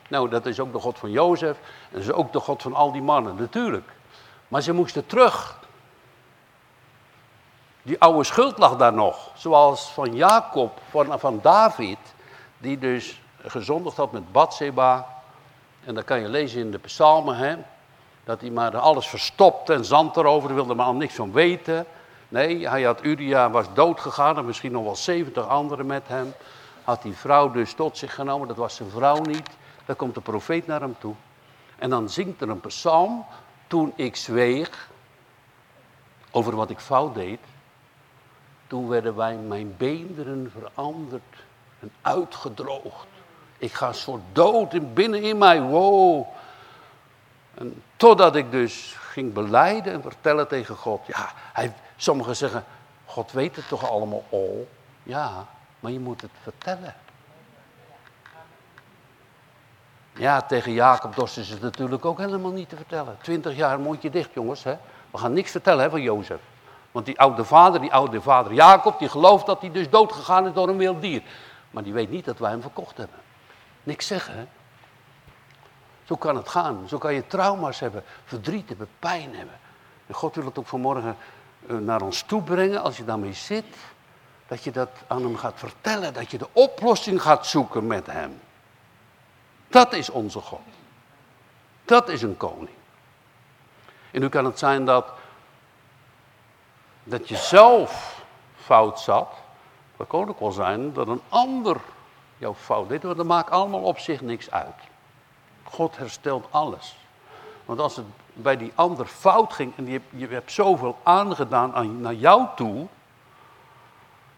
Nou, 0.10 0.30
dat 0.30 0.46
is 0.46 0.60
ook 0.60 0.72
de 0.72 0.80
God 0.80 1.00
van 1.00 1.12
Jozef. 1.12 1.58
Dat 1.92 2.02
is 2.02 2.12
ook 2.12 2.34
de 2.34 2.40
God 2.40 2.62
van 2.62 2.74
al 2.74 2.92
die 2.92 3.02
mannen, 3.02 3.36
natuurlijk. 3.36 3.90
Maar 4.48 4.62
ze 4.62 4.74
moesten 4.74 5.06
terug. 5.06 5.60
Die 7.82 8.00
oude 8.00 8.24
schuld 8.24 8.58
lag 8.58 8.76
daar 8.76 8.94
nog. 8.94 9.32
Zoals 9.36 9.92
van 9.92 10.16
Jacob, 10.16 10.80
van, 10.90 11.20
van 11.20 11.40
David, 11.42 11.98
die 12.58 12.78
dus 12.78 13.22
gezondigd 13.42 13.98
had 13.98 14.12
met 14.12 14.32
Bathseba. 14.32 15.08
En 15.86 15.96
dat 15.96 16.04
kan 16.04 16.20
je 16.20 16.30
lezen 16.30 16.60
in 16.60 16.72
de 16.72 16.80
psalmen, 16.80 17.36
hè. 17.36 17.56
Dat 18.24 18.42
hij 18.42 18.50
maar 18.50 18.78
alles 18.78 19.08
verstopt 19.08 19.70
en 19.70 19.86
zand 19.86 20.18
erover, 20.18 20.54
wilde 20.54 20.76
maar 20.76 20.86
al 20.86 20.94
niks 20.94 21.14
van 21.14 21.32
weten. 21.32 21.86
Nee, 22.36 22.70
hij 22.70 22.84
had 22.84 23.04
Uria, 23.04 23.50
was 23.50 23.74
doodgegaan 23.74 24.38
en 24.38 24.46
misschien 24.46 24.72
nog 24.72 24.84
wel 24.84 24.96
70 24.96 25.48
anderen 25.48 25.86
met 25.86 26.08
hem. 26.08 26.34
Had 26.84 27.02
die 27.02 27.16
vrouw 27.16 27.52
dus 27.52 27.74
tot 27.74 27.98
zich 27.98 28.14
genomen, 28.16 28.48
dat 28.48 28.58
was 28.58 28.76
zijn 28.76 28.90
vrouw 28.90 29.22
niet. 29.22 29.50
Dan 29.86 29.96
komt 29.96 30.14
de 30.14 30.22
profeet 30.22 30.68
naar 30.68 30.82
hem 30.82 30.96
toe. 31.00 31.14
En 31.78 31.90
dan 31.90 32.10
zingt 32.10 32.42
er 32.42 32.50
een 32.50 32.60
psalm, 32.60 33.26
toen 33.68 33.94
ik 33.96 34.16
zweeg 34.16 34.90
over 36.32 36.56
wat 36.56 36.70
ik 36.70 36.80
fout 36.80 37.14
deed. 37.14 37.40
Toen 38.68 38.88
werden 38.88 39.16
wij 39.16 39.36
mijn 39.36 39.74
beenderen 39.78 40.52
veranderd 40.60 41.36
en 41.80 41.92
uitgedroogd. 42.02 43.08
Ik 43.58 43.74
ga 43.74 43.94
soort 43.94 44.24
dood 44.32 44.74
in 44.74 44.94
binnen 44.94 45.22
in 45.22 45.38
mij, 45.38 45.62
wow. 45.62 46.26
En 47.54 47.82
totdat 47.96 48.36
ik 48.36 48.52
dus 48.52 48.96
ging 49.00 49.34
beleiden 49.34 49.94
en 49.94 50.02
vertellen 50.02 50.48
tegen 50.48 50.76
God. 50.76 51.08
Ja, 51.08 51.32
hij, 51.54 51.74
sommigen 51.96 52.36
zeggen, 52.36 52.64
God 53.06 53.32
weet 53.32 53.56
het 53.56 53.68
toch 53.68 53.90
allemaal 53.90 54.24
al? 54.32 54.68
Ja, 55.04 55.46
maar 55.80 55.92
je 55.92 56.00
moet 56.00 56.22
het 56.22 56.32
vertellen. 56.42 56.96
Ja, 60.14 60.42
tegen 60.42 60.72
Jacob 60.72 61.16
dorsten 61.16 61.44
ze 61.44 61.54
het 61.54 61.62
natuurlijk 61.62 62.06
ook 62.06 62.18
helemaal 62.18 62.52
niet 62.52 62.70
te 62.70 62.76
vertellen. 62.76 63.18
Twintig 63.22 63.56
jaar 63.56 63.80
mondje 63.80 64.10
dicht, 64.10 64.34
jongens. 64.34 64.64
Hè? 64.64 64.78
We 65.12 65.18
gaan 65.18 65.34
niks 65.34 65.52
vertellen 65.52 65.84
hè, 65.84 65.90
van 65.90 66.02
Jozef. 66.02 66.40
Want 66.92 67.06
die 67.06 67.20
oude 67.20 67.44
vader, 67.44 67.82
die 67.82 67.94
oude 67.94 68.22
vader 68.22 68.54
Jacob, 68.54 69.00
die 69.00 69.10
gelooft 69.10 69.46
dat 69.46 69.62
hij 69.62 69.72
dus 69.72 69.90
doodgegaan 69.90 70.48
is 70.48 70.54
door 70.54 70.70
een 70.70 70.78
wild 70.78 71.02
dier. 71.02 71.22
Maar 71.72 71.84
die 71.84 71.94
weet 71.94 72.10
niet 72.10 72.26
dat 72.26 72.38
wij 72.38 72.50
hem 72.50 72.62
verkocht 72.62 72.98
hebben. 72.98 73.18
Niks 73.84 74.08
zeggen? 74.08 74.50
Zo 76.04 76.16
kan 76.16 76.36
het 76.36 76.50
gaan. 76.50 76.84
Zo 76.88 76.98
kan 76.98 77.14
je 77.14 77.28
trauma's 77.28 77.80
hebben, 77.80 78.04
verdriet 78.26 78.70
hebben, 78.70 78.88
pijn 79.00 79.36
hebben. 79.36 79.56
En 80.08 80.14
God 80.14 80.36
wil 80.36 80.46
het 80.46 80.60
ook 80.60 80.68
vanmorgen 80.68 81.18
naar 81.68 82.02
ons 82.02 82.22
toe 82.22 82.42
brengen 82.42 82.82
als 82.82 82.98
je 82.98 83.06
daarmee 83.06 83.34
zit. 83.34 83.76
Dat 84.48 84.64
je 84.64 84.72
dat 84.72 84.90
aan 85.08 85.24
hem 85.24 85.38
gaat 85.38 85.60
vertellen. 85.60 86.14
Dat 86.14 86.32
je 86.32 86.38
de 86.38 86.48
oplossing 86.52 87.22
gaat 87.22 87.46
zoeken 87.46 87.88
met 87.88 88.06
hem. 88.06 88.40
Dat 89.68 89.94
is 89.94 90.10
onze 90.10 90.40
God. 90.40 90.60
Dat 91.86 92.10
is 92.10 92.22
een 92.22 92.38
koning. 92.38 92.70
En 94.12 94.22
nu 94.22 94.30
kan 94.30 94.46
het 94.46 94.60
zijn 94.60 94.86
dat, 94.86 95.06
dat 97.04 97.28
je 97.28 97.36
zelf 97.36 98.24
fout 98.56 99.00
zat. 99.00 99.34
Dat 99.98 100.08
kan 100.08 100.30
ook 100.30 100.40
wel 100.40 100.52
zijn 100.52 100.94
dat 100.94 101.08
een 101.08 101.22
ander 101.30 101.78
jouw 102.38 102.54
fout 102.54 102.90
deed. 102.90 103.04
Want 103.04 103.18
dat 103.18 103.26
maakt 103.26 103.50
allemaal 103.50 103.82
op 103.82 104.00
zich 104.00 104.22
niks 104.22 104.52
uit. 104.52 104.76
God 105.64 105.98
herstelt 105.98 106.48
alles. 106.50 106.98
Want 107.66 107.80
als 107.80 107.96
het 107.96 108.06
bij 108.36 108.58
die 108.58 108.72
ander 108.76 109.06
fout 109.06 109.54
ging 109.54 109.74
en 109.76 109.88
je, 109.88 110.02
je 110.10 110.28
hebt 110.28 110.52
zoveel 110.52 110.98
aangedaan 111.04 111.74
aan, 111.74 112.02
naar 112.02 112.14
jou 112.14 112.48
toe, 112.56 112.88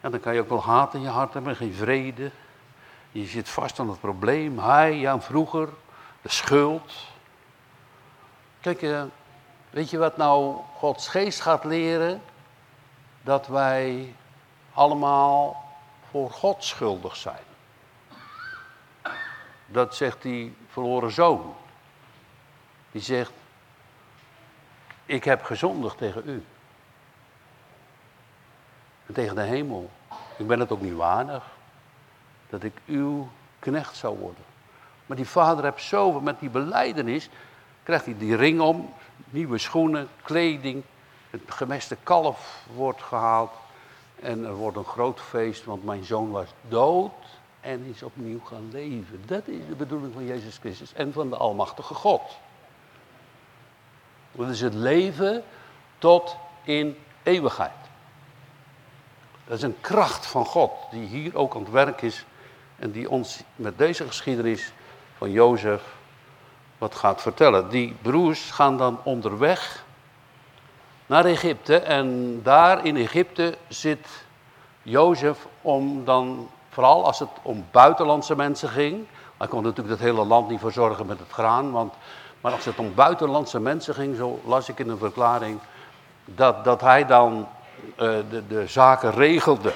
ja, 0.02 0.10
dan 0.10 0.20
kan 0.20 0.34
je 0.34 0.40
ook 0.40 0.50
wel 0.50 0.64
haat 0.64 0.94
in 0.94 1.02
je 1.02 1.08
hart 1.08 1.34
hebben, 1.34 1.56
geen 1.56 1.74
vrede. 1.74 2.32
Je 3.12 3.26
zit 3.26 3.50
vast 3.50 3.80
aan 3.80 3.90
het 3.90 4.00
probleem, 4.00 4.60
hij, 4.60 4.98
ja, 4.98 5.22
vroeger, 5.22 5.70
de 6.22 6.30
schuld. 6.30 6.94
Kijk, 8.62 8.82
eh, 8.82 9.04
weet 9.70 9.90
je 9.90 9.98
wat 9.98 10.18
nou 10.18 10.56
Gods 10.76 11.08
geest 11.08 11.42
gaat 11.42 11.64
leren? 11.64 12.22
Dat 13.22 13.48
wij 13.48 14.16
allemaal 14.74 15.66
voor 16.10 16.32
God 16.32 16.64
schuldig 16.64 17.16
zijn. 17.16 17.44
Dat 19.66 19.96
zegt 19.96 20.22
die 20.22 20.56
verloren 20.68 21.12
zoon. 21.12 21.56
Die 22.92 23.02
zegt, 23.02 23.32
ik 25.08 25.24
heb 25.24 25.44
gezondigd 25.44 25.98
tegen 25.98 26.24
u. 26.26 26.44
En 29.06 29.14
tegen 29.14 29.36
de 29.36 29.42
hemel. 29.42 29.90
Ik 30.38 30.48
ben 30.48 30.60
het 30.60 30.72
ook 30.72 30.82
niet 30.82 30.96
waardig 30.96 31.44
dat 32.50 32.64
ik 32.64 32.74
uw 32.86 33.28
knecht 33.60 33.96
zou 33.96 34.18
worden. 34.18 34.44
Maar 35.06 35.18
die 35.18 35.28
vader 35.28 35.64
heeft 35.64 35.84
zoveel, 35.84 36.22
met 36.22 36.40
die 36.40 36.50
beleidenis, 36.50 37.30
krijgt 37.84 38.06
hij 38.06 38.18
die 38.18 38.36
ring 38.36 38.60
om, 38.60 38.94
nieuwe 39.30 39.58
schoenen, 39.58 40.08
kleding. 40.24 40.84
Het 41.30 41.42
gemeste 41.46 41.98
kalf 42.04 42.66
wordt 42.74 43.04
gehaald. 43.04 43.52
En 44.20 44.46
er 44.46 44.54
wordt 44.54 44.78
een 44.78 44.84
groot 44.84 45.20
feest, 45.20 45.66
want 45.66 45.84
mijn 45.84 46.04
zoon 46.04 46.32
was 46.32 46.48
dood 46.68 47.12
en 47.62 47.84
is 47.84 48.04
opnieuw 48.04 48.40
gaan 48.40 48.70
leven. 48.72 49.24
Dat 49.26 49.48
is 49.48 49.68
de 49.68 49.76
bedoeling 49.76 50.14
van 50.14 50.26
Jezus 50.26 50.58
Christus 50.58 50.94
en 50.94 51.14
van 51.14 51.30
de 51.30 51.38
Almachtige 51.38 51.94
God. 51.94 52.22
Dat 54.38 54.50
is 54.50 54.62
het 54.62 54.74
leven 54.74 55.44
tot 55.98 56.36
in 56.64 56.98
eeuwigheid. 57.24 57.72
Dat 59.48 59.58
is 59.58 59.64
een 59.64 59.82
kracht 59.82 60.26
van 60.26 60.46
God 60.46 60.72
die 60.92 61.06
hier 61.08 61.36
ook 61.36 61.56
aan 61.56 61.62
het 61.62 61.72
werk 61.72 62.02
is 62.02 62.26
en 62.76 62.92
die 62.92 63.10
ons 63.10 63.44
met 63.56 63.78
deze 63.78 64.08
geschiedenis 64.08 64.72
van 65.18 65.32
Jozef 65.32 65.84
wat 66.78 66.96
gaat 66.96 67.22
vertellen. 67.22 67.70
Die 67.70 67.96
broers 68.02 68.52
gaan 68.52 68.78
dan 68.78 69.00
onderweg 69.04 69.86
naar 71.06 71.26
Egypte 71.26 71.80
en 71.80 72.40
daar 72.44 72.86
in 72.86 72.96
Egypte 72.96 73.58
zit 73.68 74.08
Jozef 74.82 75.48
om 75.62 76.06
dan 76.06 76.50
Vooral 76.78 77.06
als 77.06 77.20
het 77.20 77.30
om 77.42 77.66
buitenlandse 77.72 78.36
mensen 78.36 78.70
ging. 78.70 79.06
Hij 79.38 79.48
kon 79.48 79.64
natuurlijk 79.64 80.00
het 80.00 80.08
hele 80.08 80.26
land 80.26 80.50
niet 80.50 80.60
verzorgen 80.60 81.06
met 81.06 81.20
het 81.20 81.32
graan. 81.32 81.72
Want, 81.72 81.94
maar 82.42 82.52
als 82.52 82.66
het 82.66 82.80
om 82.80 82.94
buitenlandse 82.94 83.60
mensen 83.60 83.94
ging, 83.94 84.16
zo 84.16 84.40
las 84.46 84.70
ik 84.70 84.80
in 84.80 84.90
een 84.90 84.98
verklaring. 84.98 85.60
Dat, 86.26 86.64
dat 86.64 86.82
hij 86.82 87.06
dan 87.06 87.48
uh, 87.80 87.96
de, 88.30 88.48
de 88.48 88.68
zaken 88.68 89.12
regelde. 89.12 89.74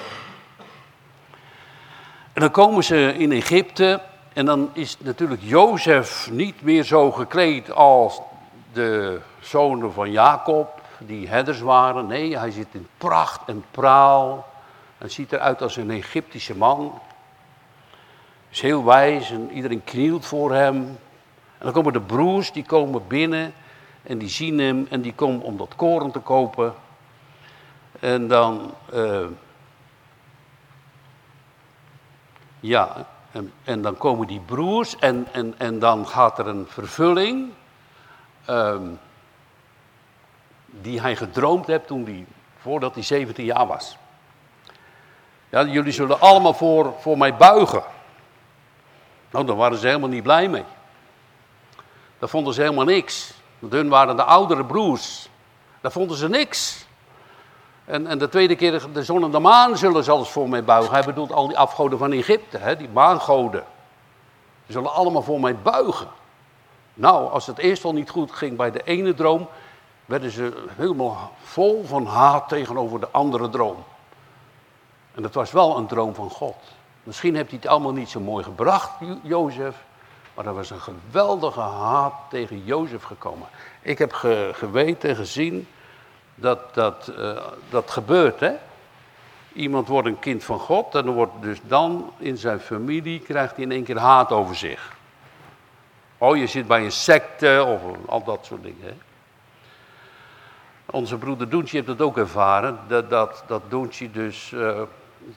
En 2.32 2.40
dan 2.40 2.50
komen 2.50 2.84
ze 2.84 3.14
in 3.18 3.32
Egypte. 3.32 4.00
En 4.32 4.44
dan 4.44 4.70
is 4.72 4.96
natuurlijk 4.98 5.40
Jozef 5.44 6.30
niet 6.30 6.62
meer 6.62 6.84
zo 6.84 7.10
gekleed 7.10 7.72
als 7.72 8.20
de 8.72 9.20
zonen 9.40 9.92
van 9.92 10.10
Jacob, 10.10 10.80
die 10.98 11.28
herders 11.28 11.60
waren. 11.60 12.06
Nee, 12.06 12.38
hij 12.38 12.50
zit 12.50 12.66
in 12.70 12.88
pracht 12.98 13.40
en 13.46 13.64
praal. 13.70 14.48
Hij 14.98 15.08
ziet 15.08 15.32
eruit 15.32 15.62
als 15.62 15.76
een 15.76 15.90
Egyptische 15.90 16.56
man. 16.56 17.00
Is 18.50 18.60
heel 18.60 18.84
wijs 18.84 19.30
en 19.30 19.50
iedereen 19.50 19.84
knielt 19.84 20.26
voor 20.26 20.52
hem. 20.52 20.98
En 21.62 21.68
dan 21.68 21.72
komen 21.72 21.92
de 21.92 22.00
broers, 22.00 22.52
die 22.52 22.64
komen 22.64 23.06
binnen 23.06 23.54
en 24.02 24.18
die 24.18 24.28
zien 24.28 24.58
hem 24.58 24.86
en 24.90 25.00
die 25.00 25.14
komen 25.14 25.42
om 25.42 25.56
dat 25.56 25.76
koren 25.76 26.10
te 26.10 26.18
kopen. 26.18 26.74
En 28.00 28.28
dan, 28.28 28.74
uh, 28.94 29.26
ja, 32.60 33.06
en, 33.64 33.82
dan 33.82 33.96
komen 33.96 34.26
die 34.26 34.40
broers 34.40 34.96
en, 34.96 35.26
en, 35.32 35.54
en 35.58 35.78
dan 35.78 36.06
gaat 36.06 36.38
er 36.38 36.46
een 36.46 36.66
vervulling. 36.68 37.50
Um, 38.48 38.98
die 40.66 41.00
hij 41.00 41.16
gedroomd 41.16 41.66
heeft 41.66 41.86
toen 41.86 42.04
hij 42.04 42.26
voordat 42.58 42.94
hij 42.94 43.02
17 43.02 43.44
jaar 43.44 43.66
was. 43.66 43.96
Ja, 45.48 45.64
jullie 45.64 45.92
zullen 45.92 46.20
allemaal 46.20 46.54
voor, 46.54 46.94
voor 46.98 47.18
mij 47.18 47.36
buigen. 47.36 47.82
Nou, 49.30 49.46
daar 49.46 49.56
waren 49.56 49.78
ze 49.78 49.86
helemaal 49.86 50.08
niet 50.08 50.22
blij 50.22 50.48
mee. 50.48 50.64
Dat 52.22 52.30
vonden 52.30 52.54
ze 52.54 52.60
helemaal 52.60 52.84
niks. 52.84 53.34
Want 53.58 53.72
hun 53.72 53.88
waren 53.88 54.16
de 54.16 54.22
oudere 54.22 54.64
broers. 54.64 55.28
Daar 55.80 55.92
vonden 55.92 56.16
ze 56.16 56.28
niks. 56.28 56.86
En, 57.84 58.06
en 58.06 58.18
de 58.18 58.28
tweede 58.28 58.56
keer, 58.56 58.92
de 58.92 59.02
zon 59.02 59.24
en 59.24 59.30
de 59.30 59.38
maan 59.38 59.76
zullen 59.76 60.04
zelfs 60.04 60.30
voor 60.30 60.48
mij 60.48 60.64
buigen. 60.64 60.92
Hij 60.92 61.04
bedoelt 61.04 61.32
al 61.32 61.48
die 61.48 61.58
afgoden 61.58 61.98
van 61.98 62.12
Egypte, 62.12 62.58
hè, 62.58 62.76
die 62.76 62.88
maangoden. 62.88 63.64
Ze 64.66 64.72
zullen 64.72 64.92
allemaal 64.92 65.22
voor 65.22 65.40
mij 65.40 65.56
buigen. 65.56 66.06
Nou, 66.94 67.30
als 67.30 67.46
het 67.46 67.58
eerst 67.58 67.84
al 67.84 67.92
niet 67.92 68.10
goed 68.10 68.32
ging 68.32 68.56
bij 68.56 68.70
de 68.70 68.82
ene 68.82 69.14
droom, 69.14 69.48
werden 70.04 70.30
ze 70.30 70.64
helemaal 70.76 71.32
vol 71.42 71.84
van 71.84 72.06
haat 72.06 72.48
tegenover 72.48 73.00
de 73.00 73.08
andere 73.10 73.48
droom. 73.48 73.84
En 75.14 75.22
dat 75.22 75.34
was 75.34 75.52
wel 75.52 75.76
een 75.76 75.86
droom 75.86 76.14
van 76.14 76.30
God. 76.30 76.56
Misschien 77.02 77.34
heeft 77.34 77.50
hij 77.50 77.58
het 77.62 77.70
allemaal 77.70 77.92
niet 77.92 78.10
zo 78.10 78.20
mooi 78.20 78.44
gebracht, 78.44 78.90
Jozef. 79.22 79.76
Maar 80.34 80.46
er 80.46 80.54
was 80.54 80.70
een 80.70 80.80
geweldige 80.80 81.60
haat 81.60 82.14
tegen 82.30 82.64
Jozef 82.64 83.02
gekomen. 83.02 83.48
Ik 83.82 83.98
heb 83.98 84.12
geweten, 84.52 85.16
gezien, 85.16 85.68
dat 86.34 86.74
dat, 86.74 87.12
uh, 87.18 87.42
dat 87.70 87.90
gebeurt. 87.90 88.40
Hè? 88.40 88.52
Iemand 89.52 89.88
wordt 89.88 90.08
een 90.08 90.18
kind 90.18 90.44
van 90.44 90.58
God 90.58 90.94
en 90.94 91.10
wordt 91.10 91.32
dus 91.40 91.58
dan 91.66 92.12
in 92.18 92.36
zijn 92.36 92.60
familie, 92.60 93.20
krijgt 93.20 93.56
hij 93.56 93.64
in 93.64 93.72
één 93.72 93.84
keer 93.84 93.98
haat 93.98 94.32
over 94.32 94.56
zich. 94.56 94.92
Oh, 96.18 96.36
je 96.36 96.46
zit 96.46 96.66
bij 96.66 96.84
een 96.84 96.92
secte 96.92 97.64
of 97.66 98.08
al 98.08 98.24
dat 98.24 98.46
soort 98.46 98.62
dingen. 98.62 98.84
Hè? 98.84 98.94
Onze 100.86 101.16
broeder 101.16 101.48
Doentje 101.48 101.76
heeft 101.76 101.88
dat 101.88 102.00
ook 102.00 102.18
ervaren. 102.18 102.78
Dat, 102.88 103.10
dat, 103.10 103.44
dat 103.46 103.62
Doentje 103.68 104.10
dus, 104.10 104.50
uh, 104.50 104.82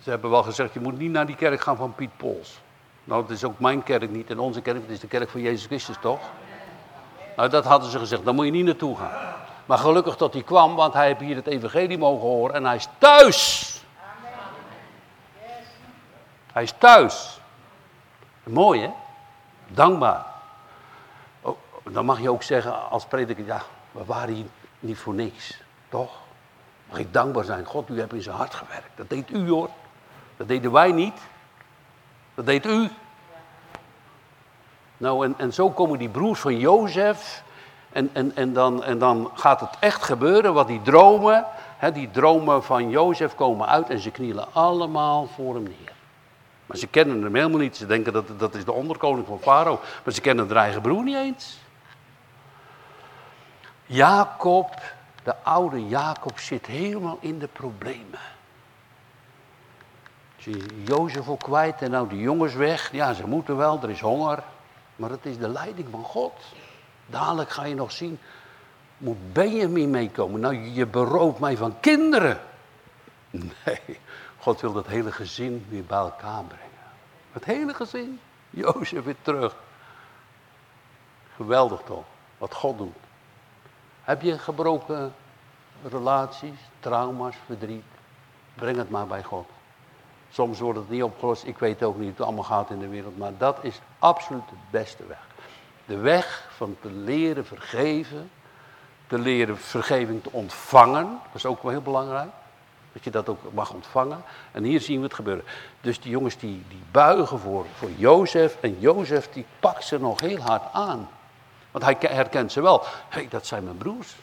ze 0.02 0.10
hebben 0.10 0.30
wel 0.30 0.44
gezegd, 0.44 0.74
je 0.74 0.80
moet 0.80 0.98
niet 0.98 1.12
naar 1.12 1.26
die 1.26 1.36
kerk 1.36 1.62
gaan 1.62 1.78
van 1.78 1.96
Piet 1.96 2.18
Pols. 2.18 2.62
Nou, 3.06 3.22
het 3.22 3.32
is 3.32 3.44
ook 3.44 3.60
mijn 3.60 3.84
kerk 3.84 4.10
niet 4.10 4.30
en 4.30 4.40
onze 4.40 4.62
kerk, 4.62 4.82
het 4.82 4.90
is 4.90 5.00
de 5.00 5.08
kerk 5.08 5.30
van 5.30 5.42
Jezus 5.42 5.66
Christus 5.66 5.96
toch? 6.02 6.20
Nou, 7.36 7.50
dat 7.50 7.66
hadden 7.66 7.90
ze 7.90 8.00
gezegd, 8.00 8.26
daar 8.26 8.34
moet 8.34 8.46
je 8.46 8.52
niet 8.52 8.66
naartoe 8.66 8.98
gaan. 8.98 9.34
Maar 9.66 9.78
gelukkig 9.78 10.18
dat 10.18 10.34
hij 10.34 10.44
kwam, 10.44 10.76
want 10.76 10.94
hij 10.94 11.08
heeft 11.08 11.20
hier 11.20 11.36
het 11.36 11.48
evangelie 11.48 11.98
mogen 11.98 12.28
horen 12.28 12.56
en 12.56 12.66
hij 12.66 12.76
is 12.76 12.88
thuis. 12.98 13.72
Hij 16.54 16.64
is 16.64 16.74
thuis. 16.78 17.40
Mooi 18.44 18.82
hè? 18.82 18.90
Dankbaar. 19.68 20.26
Oh, 21.42 21.58
dan 21.84 22.06
mag 22.06 22.22
je 22.22 22.30
ook 22.30 22.44
zeggen 22.44 22.90
als 22.90 23.06
prediker, 23.06 23.46
ja, 23.46 23.62
we 23.92 24.06
waren 24.06 24.34
hier 24.34 24.46
niet 24.80 24.98
voor 24.98 25.14
niks. 25.14 25.62
Toch? 25.90 26.12
Mag 26.90 27.00
ik 27.00 27.14
dankbaar 27.14 27.44
zijn. 27.44 27.66
God, 27.66 27.90
u 27.90 28.00
hebt 28.00 28.14
in 28.14 28.22
zijn 28.22 28.36
hart 28.36 28.54
gewerkt. 28.54 28.90
Dat 28.96 29.10
deed 29.10 29.30
u 29.30 29.50
hoor. 29.50 29.70
Dat 30.38 30.48
deden 30.48 30.72
wij 30.72 30.92
niet. 30.92 31.20
Dat 32.36 32.46
deed 32.46 32.66
u. 32.66 32.90
Nou, 34.98 35.26
en, 35.26 35.34
en 35.38 35.54
zo 35.54 35.70
komen 35.70 36.00
die 36.00 36.10
broers 36.10 36.40
van 36.40 36.58
Jozef. 36.58 37.44
En, 37.92 38.10
en, 38.14 38.36
en, 38.36 38.54
dan, 38.54 38.84
en 38.84 38.98
dan 39.00 39.32
gaat 39.34 39.60
het 39.60 39.76
echt 39.80 40.04
gebeuren 40.04 40.54
wat 40.54 40.68
die 40.68 40.82
dromen. 40.82 41.46
Hè, 41.78 41.92
die 41.92 42.12
dromen 42.12 42.64
van 42.64 42.90
Jozef 42.90 43.36
komen 43.36 43.68
uit 43.68 43.90
en 43.90 44.00
ze 44.00 44.12
knielen 44.12 44.54
allemaal 44.54 45.28
voor 45.36 45.54
hem 45.54 45.64
neer. 45.64 45.94
Maar 46.66 46.78
ze 46.78 46.88
kennen 46.88 47.24
hem 47.24 47.36
helemaal 47.36 47.60
niet. 47.60 47.78
Ze 47.78 47.86
denken 47.86 48.14
dat 48.14 48.40
dat 48.40 48.56
is 48.56 48.66
de 48.66 48.72
onderkoning 48.72 49.28
van 49.28 49.40
Farao. 49.40 49.80
Maar 50.04 50.14
ze 50.14 50.22
kennen 50.22 50.48
haar 50.48 50.58
eigen 50.58 50.82
broer 50.82 51.04
niet 51.04 51.16
eens. 51.16 51.58
Jacob, 53.86 54.82
de 55.24 55.36
oude 55.44 55.88
Jacob, 55.88 56.40
zit 56.40 56.66
helemaal 56.66 57.18
in 57.20 57.40
de 57.40 57.48
problemen. 57.48 58.20
Jozef 60.84 61.30
ook 61.30 61.40
kwijt 61.40 61.82
en 61.82 61.92
nou 61.92 62.10
de 62.10 62.18
jongens 62.18 62.54
weg. 62.54 62.92
Ja, 62.92 63.14
ze 63.14 63.28
moeten 63.28 63.58
wel, 63.58 63.80
er 63.82 63.90
is 63.90 64.00
honger. 64.00 64.44
Maar 64.96 65.10
het 65.10 65.26
is 65.26 65.38
de 65.38 65.50
leiding 65.50 65.88
van 65.92 66.04
God. 66.04 66.34
Dadelijk 67.06 67.50
ga 67.50 67.64
je 67.64 67.76
nog 67.76 67.92
zien, 67.92 68.20
moet 68.98 69.34
Benjamin 69.34 69.90
meekomen? 69.90 70.40
Nou, 70.40 70.56
je 70.56 70.86
berooft 70.86 71.40
mij 71.40 71.58
van 71.58 71.80
kinderen. 71.80 72.40
Nee, 73.30 74.00
God 74.40 74.62
wil 74.62 74.74
dat 74.74 74.88
hele 74.88 75.12
gezin 75.12 75.66
weer 75.70 75.84
bij 75.84 75.98
elkaar 75.98 76.44
brengen. 76.44 76.66
Het 77.32 77.46
hele 77.46 77.74
gezin, 77.74 78.20
Jozef 78.50 79.04
weer 79.04 79.16
terug. 79.22 79.56
Geweldig 81.36 81.82
toch, 81.86 82.04
wat 82.38 82.54
God 82.54 82.78
doet. 82.78 82.96
Heb 84.04 84.22
je 84.22 84.40
gebroken 84.40 85.14
relaties, 85.84 86.60
trauma's, 86.80 87.36
verdriet? 87.46 87.84
Breng 88.54 88.78
het 88.78 88.90
maar 88.90 89.08
bij 89.08 89.24
God. 89.24 89.48
Soms 90.36 90.60
wordt 90.60 90.80
het 90.80 90.90
niet 90.90 91.04
opgelost, 91.04 91.46
ik 91.46 91.58
weet 91.58 91.84
ook 91.84 91.96
niet 91.96 92.04
hoe 92.04 92.12
het 92.18 92.22
allemaal 92.22 92.44
gaat 92.44 92.70
in 92.70 92.80
de 92.80 92.88
wereld, 92.88 93.18
maar 93.18 93.32
dat 93.38 93.58
is 93.62 93.80
absoluut 94.00 94.50
de 94.50 94.56
beste 94.70 95.06
weg. 95.08 95.28
De 95.86 95.98
weg 95.98 96.48
van 96.56 96.76
te 96.82 96.92
leren 96.92 97.46
vergeven, 97.46 98.32
te 99.08 99.20
leren 99.20 99.58
vergeving 99.58 100.24
te 100.24 100.30
ontvangen, 100.32 101.04
dat 101.04 101.36
is 101.36 101.46
ook 101.46 101.64
wel 101.64 101.72
heel 101.72 101.82
belangrijk. 101.82 102.30
Dat 102.94 103.04
je 103.04 103.10
dat 103.10 103.30
ook 103.30 103.54
mag 103.54 103.74
ontvangen. 103.74 104.24
En 104.52 104.64
hier 104.64 104.82
zien 104.82 104.98
we 104.98 105.04
het 105.04 105.14
gebeuren. 105.14 105.46
Dus 105.82 106.00
die 106.00 106.12
jongens 106.12 106.38
die, 106.38 106.64
die 106.70 106.84
buigen 106.92 107.40
voor, 107.40 107.66
voor 107.76 107.90
Jozef. 107.96 108.58
En 108.60 108.80
Jozef 108.80 109.30
die 109.34 109.46
pakt 109.60 109.84
ze 109.84 110.00
nog 110.00 110.20
heel 110.20 110.40
hard 110.40 110.74
aan. 110.74 111.10
Want 111.72 111.84
hij 111.84 111.96
herkent 112.00 112.52
ze 112.52 112.62
wel. 112.62 112.82
Hé, 112.84 113.20
hey, 113.20 113.28
dat 113.28 113.46
zijn 113.46 113.64
mijn 113.64 113.78
broers. 113.78 114.16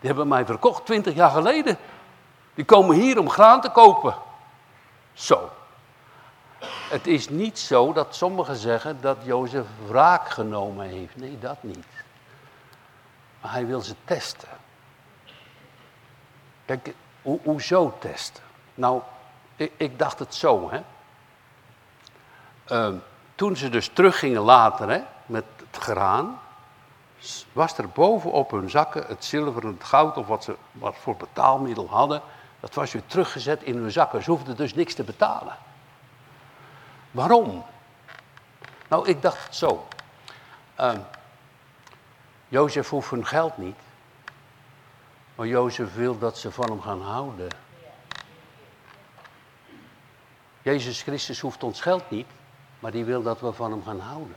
Die 0.00 0.08
hebben 0.08 0.28
mij 0.28 0.46
verkocht 0.46 0.86
twintig 0.86 1.14
jaar 1.14 1.30
geleden. 1.30 1.76
Die 2.54 2.64
komen 2.64 2.96
hier 2.96 3.18
om 3.18 3.30
graan 3.30 3.60
te 3.60 3.70
kopen. 3.70 4.14
Zo. 5.16 5.50
Het 6.88 7.06
is 7.06 7.28
niet 7.28 7.58
zo 7.58 7.92
dat 7.92 8.14
sommigen 8.14 8.56
zeggen 8.56 9.00
dat 9.00 9.16
Jozef 9.22 9.66
wraak 9.86 10.28
genomen 10.28 10.86
heeft. 10.86 11.16
Nee, 11.16 11.38
dat 11.38 11.62
niet. 11.62 11.86
Maar 13.40 13.52
hij 13.52 13.66
wil 13.66 13.80
ze 13.80 13.94
testen. 14.04 14.48
Kijk, 16.64 16.94
hoe, 17.22 17.38
hoezo 17.42 17.96
testen? 17.98 18.42
Nou, 18.74 19.00
ik, 19.76 19.98
dacht 19.98 20.18
het 20.18 20.34
zo, 20.34 20.70
hè. 20.70 20.80
Uh, 22.68 22.96
toen 23.34 23.56
ze 23.56 23.68
dus 23.68 23.88
teruggingen 23.88 24.42
later, 24.42 24.90
hè, 24.90 25.00
met 25.26 25.44
het 25.56 25.82
graan, 25.82 26.40
was 27.52 27.78
er 27.78 27.88
bovenop 27.88 28.50
hun 28.50 28.70
zakken 28.70 29.06
het 29.06 29.24
zilver 29.24 29.62
en 29.62 29.68
het 29.68 29.84
goud 29.84 30.16
of 30.16 30.26
wat 30.26 30.44
ze 30.44 30.56
wat 30.72 30.96
voor 30.96 31.16
betaalmiddel 31.16 31.88
hadden, 31.88 32.22
dat 32.66 32.74
was 32.74 32.92
weer 32.92 33.06
teruggezet 33.06 33.62
in 33.62 33.76
hun 33.76 33.90
zakken. 33.90 34.22
Ze 34.22 34.30
hoefden 34.30 34.56
dus 34.56 34.74
niks 34.74 34.94
te 34.94 35.02
betalen. 35.02 35.56
Waarom? 37.10 37.64
Nou, 38.88 39.08
ik 39.08 39.22
dacht 39.22 39.54
zo. 39.54 39.88
Uh, 40.80 40.92
Jozef 42.48 42.88
hoeft 42.88 43.10
hun 43.10 43.26
geld 43.26 43.56
niet. 43.56 43.76
Maar 45.34 45.46
Jozef 45.46 45.94
wil 45.94 46.18
dat 46.18 46.38
ze 46.38 46.50
van 46.50 46.70
hem 46.70 46.80
gaan 46.80 47.02
houden. 47.02 47.48
Jezus 50.62 51.02
Christus 51.02 51.40
hoeft 51.40 51.62
ons 51.62 51.80
geld 51.80 52.10
niet, 52.10 52.26
maar 52.78 52.90
die 52.90 53.04
wil 53.04 53.22
dat 53.22 53.40
we 53.40 53.52
van 53.52 53.70
hem 53.70 53.82
gaan 53.84 54.00
houden. 54.00 54.36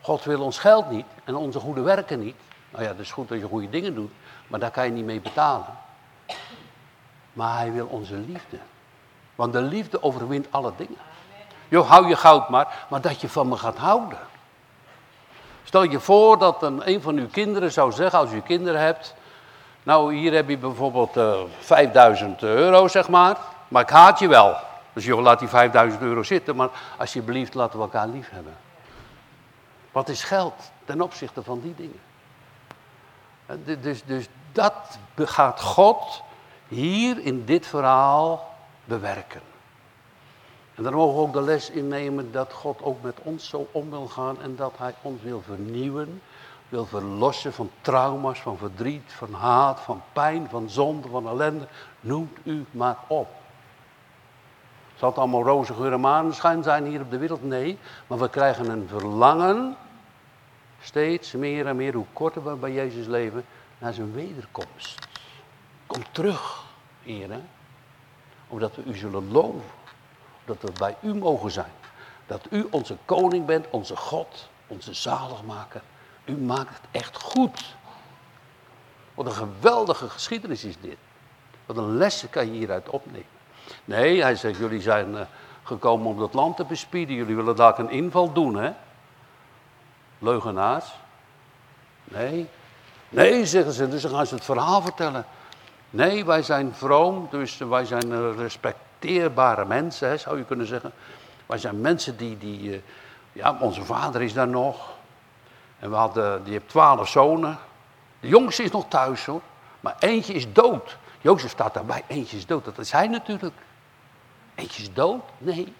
God 0.00 0.24
wil 0.24 0.40
ons 0.40 0.58
geld 0.58 0.90
niet 0.90 1.06
en 1.24 1.34
onze 1.34 1.60
goede 1.60 1.80
werken 1.80 2.20
niet. 2.20 2.36
Nou 2.70 2.84
ja, 2.84 2.90
het 2.90 2.98
is 2.98 3.12
goed 3.12 3.28
dat 3.28 3.38
je 3.38 3.46
goede 3.46 3.70
dingen 3.70 3.94
doet, 3.94 4.10
maar 4.46 4.60
daar 4.60 4.70
kan 4.70 4.84
je 4.84 4.90
niet 4.90 5.04
mee 5.04 5.20
betalen. 5.20 5.82
Maar 7.34 7.58
hij 7.58 7.72
wil 7.72 7.86
onze 7.86 8.14
liefde. 8.14 8.58
Want 9.34 9.52
de 9.52 9.62
liefde 9.62 10.02
overwint 10.02 10.46
alle 10.50 10.72
dingen. 10.76 10.98
Jo, 11.68 11.82
hou 11.82 12.08
je 12.08 12.16
goud 12.16 12.48
maar, 12.48 12.86
maar 12.88 13.00
dat 13.00 13.20
je 13.20 13.28
van 13.28 13.48
me 13.48 13.56
gaat 13.56 13.76
houden. 13.76 14.18
Stel 15.64 15.82
je 15.82 16.00
voor 16.00 16.38
dat 16.38 16.62
een, 16.62 16.88
een 16.88 17.02
van 17.02 17.16
uw 17.16 17.28
kinderen 17.28 17.72
zou 17.72 17.92
zeggen, 17.92 18.18
als 18.18 18.32
u 18.32 18.40
kinderen 18.40 18.80
hebt, 18.80 19.14
nou 19.82 20.14
hier 20.14 20.32
heb 20.32 20.48
je 20.48 20.58
bijvoorbeeld 20.58 21.16
uh, 21.16 21.32
eh, 21.32 21.40
5000 21.58 22.42
euro 22.42 22.88
zeg 22.88 23.08
maar, 23.08 23.36
maar 23.68 23.82
ik 23.82 23.88
haat 23.88 24.18
je 24.18 24.28
wel. 24.28 24.56
Dus 24.92 25.04
joh, 25.04 25.22
laat 25.22 25.38
die 25.38 25.48
5000 25.48 26.02
euro 26.02 26.22
zitten, 26.22 26.56
maar 26.56 26.68
alsjeblieft 26.98 27.54
laten 27.54 27.78
we 27.78 27.84
elkaar 27.84 28.08
lief 28.08 28.30
hebben. 28.30 28.56
Wat 29.92 30.08
is 30.08 30.24
geld 30.24 30.54
ten 30.84 31.00
opzichte 31.00 31.42
van 31.42 31.60
die 31.60 31.74
dingen? 31.74 32.00
Eh, 33.46 33.76
dus, 33.82 34.04
dus 34.04 34.28
dat 34.52 34.98
gaat 35.16 35.60
God 35.60 36.22
hier 36.74 37.18
in 37.18 37.44
dit 37.44 37.66
verhaal 37.66 38.54
bewerken. 38.84 39.40
En 40.74 40.82
dan 40.82 40.92
mogen 40.94 41.14
we 41.14 41.20
ook 41.20 41.32
de 41.32 41.42
les 41.42 41.70
innemen 41.70 42.32
dat 42.32 42.52
God 42.52 42.82
ook 42.82 43.02
met 43.02 43.18
ons 43.22 43.48
zo 43.48 43.68
om 43.72 43.90
wil 43.90 44.06
gaan 44.06 44.42
en 44.42 44.56
dat 44.56 44.72
Hij 44.76 44.94
ons 45.02 45.22
wil 45.22 45.42
vernieuwen, 45.42 46.22
wil 46.68 46.86
verlossen 46.86 47.52
van 47.52 47.70
trauma's, 47.80 48.40
van 48.40 48.56
verdriet, 48.56 49.12
van 49.12 49.32
haat, 49.32 49.80
van 49.80 50.02
pijn, 50.12 50.48
van 50.50 50.70
zonde, 50.70 51.08
van 51.08 51.28
ellende. 51.28 51.66
Noemt 52.00 52.38
u 52.42 52.64
maar 52.70 52.96
op. 53.06 53.28
Zal 54.94 55.08
het 55.08 55.18
allemaal 55.18 55.42
roze 55.42 55.74
geur 55.74 55.92
en 55.92 56.00
maneschijn 56.00 56.62
zijn 56.62 56.84
hier 56.84 57.00
op 57.00 57.10
de 57.10 57.18
wereld? 57.18 57.42
Nee, 57.42 57.78
maar 58.06 58.18
we 58.18 58.28
krijgen 58.28 58.70
een 58.70 58.88
verlangen, 58.88 59.76
steeds 60.80 61.32
meer 61.32 61.66
en 61.66 61.76
meer, 61.76 61.94
hoe 61.94 62.06
korter 62.12 62.44
we 62.44 62.54
bij 62.54 62.72
Jezus 62.72 63.06
leven, 63.06 63.44
naar 63.78 63.92
zijn 63.92 64.12
wederkomst. 64.12 65.08
Kom 65.86 66.02
terug, 66.12 66.63
heren. 67.04 67.48
Omdat 68.48 68.76
we 68.76 68.82
u 68.82 68.96
zullen 68.96 69.32
loven. 69.32 69.70
Dat 70.44 70.56
we 70.60 70.72
bij 70.78 70.96
u 71.00 71.14
mogen 71.14 71.50
zijn. 71.50 71.72
Dat 72.26 72.46
u 72.50 72.66
onze 72.70 72.96
koning 73.04 73.46
bent, 73.46 73.66
onze 73.70 73.96
God, 73.96 74.48
onze 74.66 74.94
zaligmaker. 74.94 75.82
U 76.24 76.36
maakt 76.36 76.68
het 76.80 77.02
echt 77.02 77.22
goed. 77.22 77.74
Wat 79.14 79.26
een 79.26 79.32
geweldige 79.32 80.08
geschiedenis 80.08 80.64
is 80.64 80.74
dit. 80.80 80.96
Wat 81.66 81.76
een 81.76 81.96
lesje 81.96 82.28
kan 82.28 82.46
je 82.46 82.52
hieruit 82.52 82.88
opnemen. 82.88 83.26
Nee, 83.84 84.22
hij 84.22 84.36
zegt, 84.36 84.58
jullie 84.58 84.80
zijn 84.80 85.10
uh, 85.10 85.20
gekomen 85.62 86.06
om 86.06 86.18
dat 86.18 86.34
land 86.34 86.56
te 86.56 86.64
bespieden. 86.64 87.14
Jullie 87.14 87.36
willen 87.36 87.56
daar 87.56 87.78
een 87.78 87.90
inval 87.90 88.32
doen, 88.32 88.56
hè? 88.56 88.72
Leugenaars. 90.18 90.92
Nee. 92.04 92.48
Nee, 93.08 93.46
zeggen 93.46 93.72
ze, 93.72 93.88
dus 93.88 94.02
dan 94.02 94.10
gaan 94.10 94.26
ze 94.26 94.34
het 94.34 94.44
verhaal 94.44 94.82
vertellen. 94.82 95.26
Nee, 95.94 96.24
wij 96.24 96.42
zijn 96.42 96.74
vroom, 96.74 97.28
dus 97.30 97.58
wij 97.58 97.84
zijn 97.84 98.36
respecteerbare 98.36 99.64
mensen, 99.64 100.20
zou 100.20 100.38
je 100.38 100.44
kunnen 100.44 100.66
zeggen. 100.66 100.92
Wij 101.46 101.58
zijn 101.58 101.80
mensen 101.80 102.16
die, 102.16 102.38
die 102.38 102.60
uh, 102.60 102.78
ja, 103.32 103.56
onze 103.60 103.84
vader 103.84 104.22
is 104.22 104.32
daar 104.32 104.48
nog. 104.48 104.92
En 105.78 105.90
we 105.90 105.96
hadden, 105.96 106.44
die 106.44 106.52
heeft 106.52 106.68
twaalf 106.68 107.08
zonen. 107.08 107.58
De 108.20 108.28
jongste 108.28 108.62
is 108.62 108.70
nog 108.70 108.88
thuis 108.88 109.26
hoor, 109.26 109.40
maar 109.80 109.96
eentje 109.98 110.32
is 110.32 110.52
dood. 110.52 110.96
Jozef 111.20 111.50
staat 111.50 111.74
daarbij, 111.74 112.04
eentje 112.06 112.36
is 112.36 112.46
dood. 112.46 112.64
Dat 112.64 112.78
is 112.78 112.92
hij 112.92 113.08
natuurlijk. 113.08 113.56
Eentje 114.54 114.82
is 114.82 114.92
dood? 114.92 115.22
Nee. 115.38 115.74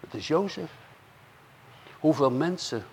Het 0.00 0.14
is 0.14 0.26
Jozef. 0.26 0.70
Hoeveel 1.98 2.30
mensen 2.30 2.84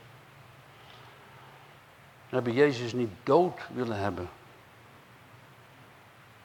hebben 2.30 2.54
Jezus 2.54 2.94
niet 2.94 3.12
dood 3.24 3.60
willen 3.74 4.00
hebben? 4.00 4.30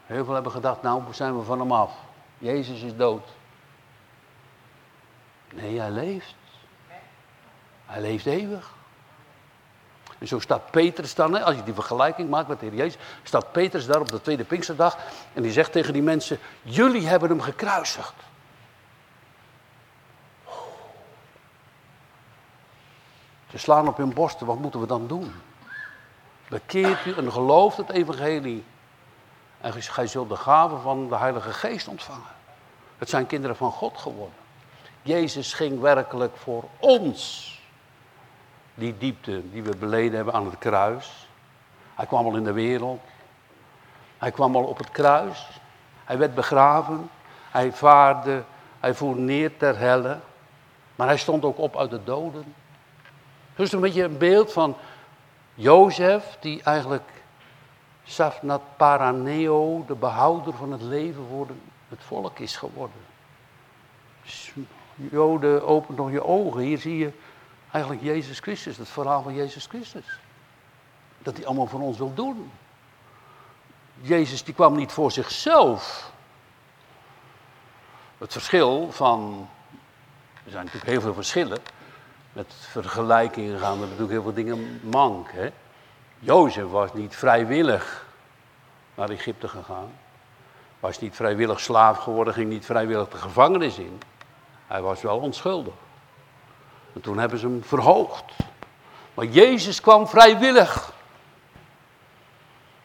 Heel 0.06 0.24
veel 0.24 0.34
hebben 0.34 0.52
gedacht, 0.52 0.82
nou 0.82 1.02
zijn 1.10 1.38
we 1.38 1.44
van 1.44 1.60
hem 1.60 1.72
af. 1.72 1.92
Jezus 2.38 2.82
is 2.82 2.96
dood. 2.96 3.28
Nee, 5.54 5.80
hij 5.80 5.90
leeft. 5.90 6.34
Hij 7.86 8.00
leeft 8.00 8.26
eeuwig. 8.26 8.74
En 10.18 10.28
zo 10.28 10.40
staat 10.40 10.70
Petrus 10.70 11.14
dan, 11.14 11.42
als 11.42 11.56
je 11.56 11.62
die 11.62 11.74
vergelijking 11.74 12.30
maakt 12.30 12.48
met 12.48 12.60
de 12.60 12.66
Heer 12.66 12.74
Jezus, 12.74 13.00
staat 13.22 13.52
Petrus 13.52 13.86
daar 13.86 14.00
op 14.00 14.08
de 14.08 14.20
tweede 14.20 14.44
Pinksterdag 14.44 14.98
en 15.32 15.42
die 15.42 15.52
zegt 15.52 15.72
tegen 15.72 15.92
die 15.92 16.02
mensen, 16.02 16.38
jullie 16.62 17.06
hebben 17.06 17.28
hem 17.28 17.40
gekruisigd. 17.40 18.14
Ze 23.50 23.58
slaan 23.58 23.88
op 23.88 23.96
hun 23.96 24.12
borsten, 24.12 24.46
wat 24.46 24.58
moeten 24.58 24.80
we 24.80 24.86
dan 24.86 25.06
doen? 25.06 25.32
Bekeert 26.48 27.06
u 27.06 27.12
en 27.12 27.32
gelooft 27.32 27.76
het 27.76 27.90
evangelie. 27.90 28.64
En 29.62 29.72
gij 29.72 30.06
zult 30.06 30.28
de 30.28 30.36
gave 30.36 30.76
van 30.76 31.08
de 31.08 31.16
Heilige 31.16 31.52
Geest 31.52 31.88
ontvangen. 31.88 32.30
Het 32.98 33.08
zijn 33.08 33.26
kinderen 33.26 33.56
van 33.56 33.72
God 33.72 33.98
geworden. 33.98 34.36
Jezus 35.02 35.52
ging 35.52 35.80
werkelijk 35.80 36.36
voor 36.36 36.64
ons 36.78 37.50
die 38.74 38.98
diepte 38.98 39.50
die 39.50 39.62
we 39.62 39.76
beleden 39.76 40.14
hebben 40.14 40.34
aan 40.34 40.44
het 40.44 40.58
kruis. 40.58 41.28
Hij 41.94 42.06
kwam 42.06 42.26
al 42.26 42.36
in 42.36 42.44
de 42.44 42.52
wereld. 42.52 43.00
Hij 44.18 44.30
kwam 44.30 44.56
al 44.56 44.64
op 44.64 44.78
het 44.78 44.90
kruis. 44.90 45.48
Hij 46.04 46.18
werd 46.18 46.34
begraven. 46.34 47.10
Hij 47.50 47.72
vaarde. 47.72 48.42
Hij 48.80 48.94
voer 48.94 49.16
neer 49.16 49.56
ter 49.56 49.78
helle. 49.78 50.18
Maar 50.96 51.06
hij 51.06 51.16
stond 51.16 51.44
ook 51.44 51.58
op 51.58 51.76
uit 51.76 51.90
de 51.90 52.04
doden. 52.04 52.54
Dus 53.56 53.72
een 53.72 53.80
beetje 53.80 54.02
een 54.02 54.18
beeld 54.18 54.52
van 54.52 54.76
Jozef, 55.54 56.36
die 56.40 56.62
eigenlijk 56.62 57.21
Safnat 58.12 58.62
Paraneo, 58.76 59.84
de 59.86 59.94
behouder 59.94 60.54
van 60.54 60.72
het 60.72 60.82
leven 60.82 61.26
voor 61.30 61.46
het 61.88 62.02
volk 62.02 62.38
is 62.38 62.56
geworden. 62.56 63.00
Joden, 64.94 65.66
open 65.66 65.94
nog 65.94 66.10
je 66.10 66.24
ogen. 66.24 66.60
Hier 66.60 66.78
zie 66.78 66.98
je 66.98 67.12
Eigenlijk 67.72 68.02
Jezus 68.02 68.38
Christus, 68.38 68.76
het 68.76 68.88
verhaal 68.88 69.22
van 69.22 69.34
Jezus 69.34 69.66
Christus. 69.66 70.04
Dat 71.18 71.36
hij 71.36 71.46
allemaal 71.46 71.66
voor 71.66 71.80
ons 71.80 71.98
wil 71.98 72.14
doen. 72.14 72.50
Jezus 74.00 74.44
die 74.44 74.54
kwam 74.54 74.76
niet 74.76 74.92
voor 74.92 75.12
zichzelf. 75.12 76.12
Het 78.18 78.32
verschil 78.32 78.92
van, 78.92 79.48
er 80.44 80.50
zijn 80.50 80.64
natuurlijk 80.64 80.90
heel 80.90 81.00
veel 81.00 81.14
verschillen. 81.14 81.58
Met 82.32 82.54
vergelijkingen 82.54 83.58
gaan 83.58 83.72
er 83.72 83.78
natuurlijk 83.78 84.10
heel 84.10 84.22
veel 84.22 84.34
dingen 84.34 84.80
mank. 84.82 85.30
Hè? 85.32 85.50
Jozef 86.24 86.70
was 86.70 86.92
niet 86.92 87.16
vrijwillig 87.16 88.06
naar 88.94 89.08
Egypte 89.08 89.48
gegaan. 89.48 89.92
Was 90.80 90.98
niet 90.98 91.16
vrijwillig 91.16 91.60
slaaf 91.60 91.98
geworden, 91.98 92.34
ging 92.34 92.48
niet 92.48 92.64
vrijwillig 92.64 93.08
de 93.08 93.16
gevangenis 93.16 93.78
in. 93.78 94.00
Hij 94.66 94.82
was 94.82 95.02
wel 95.02 95.18
onschuldig. 95.18 95.72
En 96.94 97.00
toen 97.00 97.18
hebben 97.18 97.38
ze 97.38 97.46
hem 97.46 97.64
verhoogd. 97.64 98.24
Maar 99.14 99.24
Jezus 99.24 99.80
kwam 99.80 100.08
vrijwillig. 100.08 100.92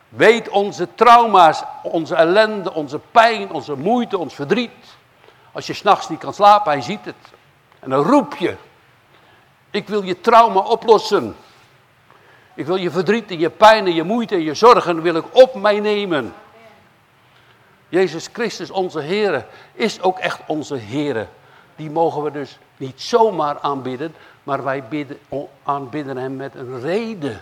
Weet 0.10 0.50
onze 0.50 0.88
trauma's, 0.96 1.64
onze 1.84 2.16
ellende, 2.16 2.74
onze 2.74 3.00
pijn, 3.12 3.52
onze 3.52 3.76
moeite, 3.76 4.18
ons 4.18 4.34
verdriet. 4.34 4.98
Als 5.52 5.68
je 5.68 5.74
s'nachts 5.74 6.10
niet 6.10 6.20
kan 6.20 6.34
slapen, 6.34 6.72
hij 6.72 6.82
ziet 6.82 7.06
het. 7.06 7.34
En 7.80 7.90
dan 7.90 8.04
roep 8.04 8.36
je. 8.36 8.56
Ik 9.72 9.88
wil 9.88 10.04
je 10.04 10.22
trauma 10.22 10.60
oplossen. 10.60 11.36
Ik 12.58 12.66
wil 12.66 12.76
je 12.76 12.92
verdriet 12.92 13.32
en 13.32 13.40
je 13.40 13.50
pijn 13.50 13.86
en 13.86 13.94
je 13.94 14.04
moeite 14.04 14.36
en 14.36 14.42
je 14.42 14.54
zorgen 14.54 15.02
wil 15.02 15.16
ik 15.16 15.26
op 15.32 15.56
mij 15.56 15.80
nemen. 15.80 16.34
Jezus 17.90 18.30
Christus, 18.34 18.70
onze 18.70 19.00
Heer, 19.00 19.46
is 19.74 20.02
ook 20.02 20.20
echt 20.20 20.40
onze 20.48 20.76
Heer. 20.76 21.28
Die 21.76 21.92
mogen 21.92 22.24
we 22.24 22.32
dus 22.32 22.58
niet 22.78 23.02
zomaar 23.02 23.60
aanbidden, 23.60 24.16
maar 24.44 24.64
wij 24.64 24.84
bidden, 24.84 25.20
aanbidden 25.64 26.18
Hem 26.18 26.36
met 26.36 26.56
een 26.56 26.80
reden. 26.82 27.42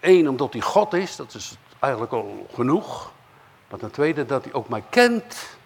Eén, 0.00 0.28
omdat 0.28 0.52
Hij 0.52 0.62
God 0.62 0.94
is, 0.94 1.16
dat 1.16 1.34
is 1.34 1.56
eigenlijk 1.78 2.12
al 2.12 2.46
genoeg. 2.54 3.12
Maar 3.68 3.78
ten 3.78 3.90
tweede, 3.90 4.26
dat 4.26 4.44
Hij 4.44 4.52
ook 4.52 4.68
mij 4.68 4.84
kent. 4.90 5.56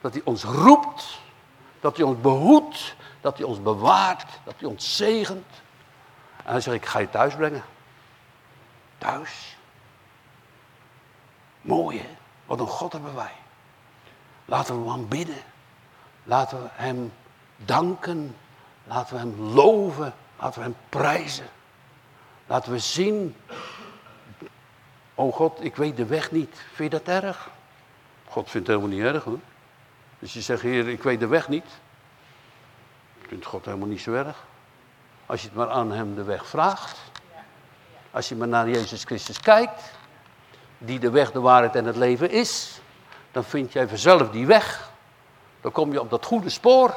Dat 0.00 0.12
Hij 0.12 0.22
ons 0.24 0.44
roept. 0.44 1.20
Dat 1.80 1.96
Hij 1.96 2.06
ons 2.06 2.20
behoedt. 2.20 2.94
Dat 3.20 3.36
Hij 3.36 3.46
ons 3.46 3.62
bewaart. 3.62 4.40
Dat 4.44 4.54
Hij 4.58 4.68
ons 4.68 4.96
zegent. 4.96 5.64
En 6.46 6.52
dan 6.52 6.62
zeg 6.62 6.74
ik, 6.74 6.86
ga 6.86 6.98
je 6.98 7.10
thuis 7.10 7.34
brengen. 7.34 7.62
Thuis. 8.98 9.56
Mooi 11.60 11.98
hè? 11.98 12.08
Wat 12.44 12.60
een 12.60 12.66
God 12.66 12.92
hebben 12.92 13.14
wij. 13.14 13.32
Laten 14.44 14.84
we 14.84 14.90
hem 14.90 15.08
bidden. 15.08 15.42
Laten 16.22 16.62
we 16.62 16.68
hem 16.72 17.12
danken. 17.56 18.36
Laten 18.84 19.14
we 19.14 19.20
hem 19.20 19.40
loven. 19.40 20.14
Laten 20.38 20.58
we 20.58 20.66
hem 20.66 20.76
prijzen. 20.88 21.46
Laten 22.46 22.72
we 22.72 22.78
zien. 22.78 23.36
Oh 25.14 25.34
God, 25.34 25.64
ik 25.64 25.76
weet 25.76 25.96
de 25.96 26.06
weg 26.06 26.30
niet. 26.30 26.62
Vind 26.74 26.92
je 26.92 26.98
dat 26.98 27.22
erg? 27.22 27.50
God 28.24 28.50
vindt 28.50 28.66
het 28.66 28.76
helemaal 28.76 28.98
niet 28.98 29.14
erg 29.14 29.24
hoor. 29.24 29.40
Dus 30.18 30.32
je 30.32 30.40
zegt, 30.40 30.62
Heer, 30.62 30.88
ik 30.88 31.02
weet 31.02 31.20
de 31.20 31.26
weg 31.26 31.48
niet. 31.48 31.66
Vindt 33.26 33.46
God 33.46 33.64
helemaal 33.64 33.88
niet 33.88 34.00
zo 34.00 34.12
erg. 34.12 34.44
Als 35.26 35.40
je 35.40 35.46
het 35.46 35.56
maar 35.56 35.70
aan 35.70 35.92
hem 35.92 36.14
de 36.14 36.22
weg 36.22 36.46
vraagt. 36.46 36.98
Als 38.10 38.28
je 38.28 38.36
maar 38.36 38.48
naar 38.48 38.68
Jezus 38.68 39.04
Christus 39.04 39.40
kijkt. 39.40 39.82
Die 40.78 40.98
de 40.98 41.10
weg, 41.10 41.32
de 41.32 41.40
waarheid 41.40 41.76
en 41.76 41.84
het 41.84 41.96
leven 41.96 42.30
is. 42.30 42.80
Dan 43.32 43.44
vind 43.44 43.72
jij 43.72 43.88
vanzelf 43.88 44.30
die 44.30 44.46
weg. 44.46 44.90
Dan 45.60 45.72
kom 45.72 45.92
je 45.92 46.00
op 46.00 46.10
dat 46.10 46.24
goede 46.24 46.50
spoor. 46.50 46.94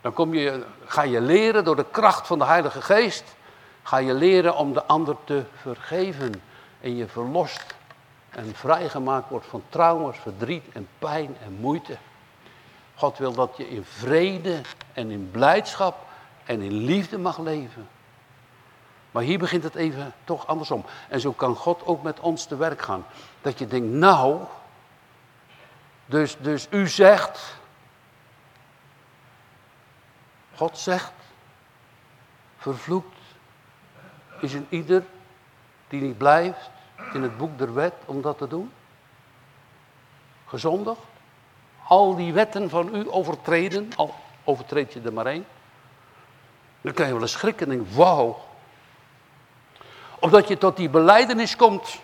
Dan 0.00 0.12
kom 0.12 0.34
je, 0.34 0.64
ga 0.84 1.02
je 1.02 1.20
leren 1.20 1.64
door 1.64 1.76
de 1.76 1.86
kracht 1.90 2.26
van 2.26 2.38
de 2.38 2.44
Heilige 2.44 2.82
Geest. 2.82 3.24
Ga 3.82 3.96
je 3.96 4.14
leren 4.14 4.56
om 4.56 4.72
de 4.72 4.84
ander 4.84 5.16
te 5.24 5.42
vergeven. 5.60 6.42
En 6.80 6.96
je 6.96 7.06
verlost 7.06 7.74
en 8.30 8.54
vrijgemaakt 8.54 9.28
wordt 9.28 9.46
van 9.46 9.62
trauma's, 9.68 10.18
verdriet 10.18 10.64
en 10.72 10.88
pijn 10.98 11.36
en 11.44 11.52
moeite. 11.60 11.96
God 12.94 13.18
wil 13.18 13.32
dat 13.32 13.54
je 13.56 13.68
in 13.68 13.84
vrede 13.84 14.60
en 14.92 15.10
in 15.10 15.30
blijdschap 15.30 16.07
en 16.48 16.60
in 16.60 16.72
liefde 16.72 17.18
mag 17.18 17.38
leven. 17.38 17.88
Maar 19.10 19.22
hier 19.22 19.38
begint 19.38 19.62
het 19.62 19.74
even 19.74 20.14
toch 20.24 20.46
andersom. 20.46 20.84
En 21.08 21.20
zo 21.20 21.32
kan 21.32 21.54
God 21.54 21.86
ook 21.86 22.02
met 22.02 22.20
ons 22.20 22.44
te 22.44 22.56
werk 22.56 22.82
gaan. 22.82 23.04
Dat 23.40 23.58
je 23.58 23.66
denkt, 23.66 23.88
nou, 23.88 24.40
dus, 26.06 26.36
dus 26.36 26.66
u 26.70 26.88
zegt, 26.88 27.56
God 30.54 30.78
zegt, 30.78 31.12
vervloekt 32.56 33.18
is 34.40 34.52
een 34.52 34.66
ieder 34.68 35.04
die 35.88 36.00
niet 36.00 36.18
blijft 36.18 36.70
in 37.12 37.22
het 37.22 37.36
boek 37.36 37.58
der 37.58 37.74
wet 37.74 37.94
om 38.04 38.22
dat 38.22 38.38
te 38.38 38.48
doen. 38.48 38.72
Gezondig. 40.46 40.98
Al 41.86 42.16
die 42.16 42.32
wetten 42.32 42.70
van 42.70 42.94
u 42.94 43.12
overtreden, 43.12 43.90
al 43.96 44.14
overtreed 44.44 44.92
je 44.92 45.00
er 45.00 45.12
maar 45.12 45.26
één. 45.26 45.46
Dan 46.88 46.96
kan 46.96 47.06
je 47.06 47.12
wel 47.12 47.22
eens 47.22 47.32
schrikken 47.32 47.94
wauw. 47.94 48.38
Omdat 50.20 50.48
je 50.48 50.58
tot 50.58 50.76
die 50.76 50.88
beleidenis 50.88 51.56
komt. 51.56 52.00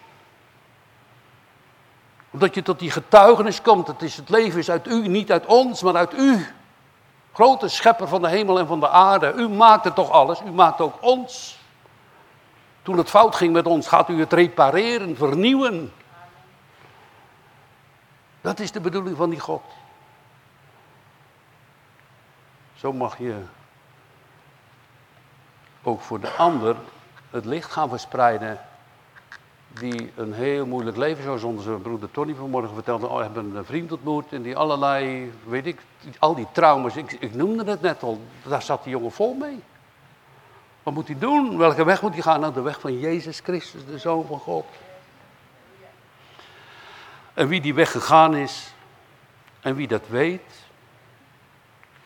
Omdat 2.30 2.54
je 2.54 2.62
tot 2.62 2.78
die 2.78 2.90
getuigenis 2.90 3.62
komt. 3.62 3.86
Het, 3.86 4.02
is, 4.02 4.16
het 4.16 4.28
leven 4.28 4.58
is 4.58 4.70
uit 4.70 4.86
u, 4.86 5.08
niet 5.08 5.32
uit 5.32 5.46
ons, 5.46 5.82
maar 5.82 5.96
uit 5.96 6.12
u. 6.18 6.46
Grote 7.32 7.68
schepper 7.68 8.08
van 8.08 8.22
de 8.22 8.28
hemel 8.28 8.58
en 8.58 8.66
van 8.66 8.80
de 8.80 8.88
aarde. 8.88 9.32
U 9.32 9.48
maakte 9.48 9.92
toch 9.92 10.10
alles, 10.10 10.40
u 10.40 10.50
maakt 10.50 10.80
ook 10.80 10.94
ons. 11.00 11.58
Toen 12.82 12.98
het 12.98 13.10
fout 13.10 13.34
ging 13.34 13.52
met 13.52 13.66
ons, 13.66 13.88
gaat 13.88 14.08
u 14.08 14.20
het 14.20 14.32
repareren, 14.32 15.16
vernieuwen. 15.16 15.92
Dat 18.40 18.60
is 18.60 18.72
de 18.72 18.80
bedoeling 18.80 19.16
van 19.16 19.30
die 19.30 19.40
God. 19.40 19.62
Zo 22.74 22.92
mag 22.92 23.18
je 23.18 23.44
ook 25.84 26.00
voor 26.00 26.20
de 26.20 26.30
ander 26.30 26.76
het 27.30 27.44
licht 27.44 27.72
gaan 27.72 27.88
verspreiden. 27.88 28.60
Die 29.68 30.12
een 30.16 30.32
heel 30.32 30.66
moeilijk 30.66 30.96
leven, 30.96 31.22
zoals 31.22 31.42
onze 31.42 31.70
broeder 31.70 32.10
Tony 32.10 32.34
vanmorgen 32.34 32.74
vertelde. 32.74 33.08
Oh, 33.08 33.20
hebben 33.20 33.56
een 33.56 33.64
vriend 33.64 33.92
ontmoet 33.92 34.32
en 34.32 34.42
die 34.42 34.56
allerlei, 34.56 35.32
weet 35.46 35.66
ik, 35.66 35.80
al 36.18 36.34
die 36.34 36.46
trauma's. 36.52 36.96
Ik, 36.96 37.12
ik 37.12 37.34
noemde 37.34 37.70
het 37.70 37.80
net 37.80 38.02
al, 38.02 38.20
daar 38.42 38.62
zat 38.62 38.82
die 38.82 38.92
jongen 38.92 39.12
vol 39.12 39.34
mee. 39.34 39.62
Wat 40.82 40.94
moet 40.94 41.06
hij 41.06 41.18
doen? 41.18 41.58
Welke 41.58 41.84
weg 41.84 42.02
moet 42.02 42.12
hij 42.12 42.22
gaan? 42.22 42.40
Nou, 42.40 42.52
de 42.52 42.60
weg 42.60 42.80
van 42.80 42.98
Jezus 42.98 43.40
Christus, 43.40 43.86
de 43.86 43.98
Zoon 43.98 44.26
van 44.26 44.38
God. 44.38 44.66
En 47.34 47.48
wie 47.48 47.60
die 47.60 47.74
weg 47.74 47.90
gegaan 47.90 48.34
is, 48.34 48.74
en 49.60 49.74
wie 49.74 49.88
dat 49.88 50.08
weet, 50.08 50.52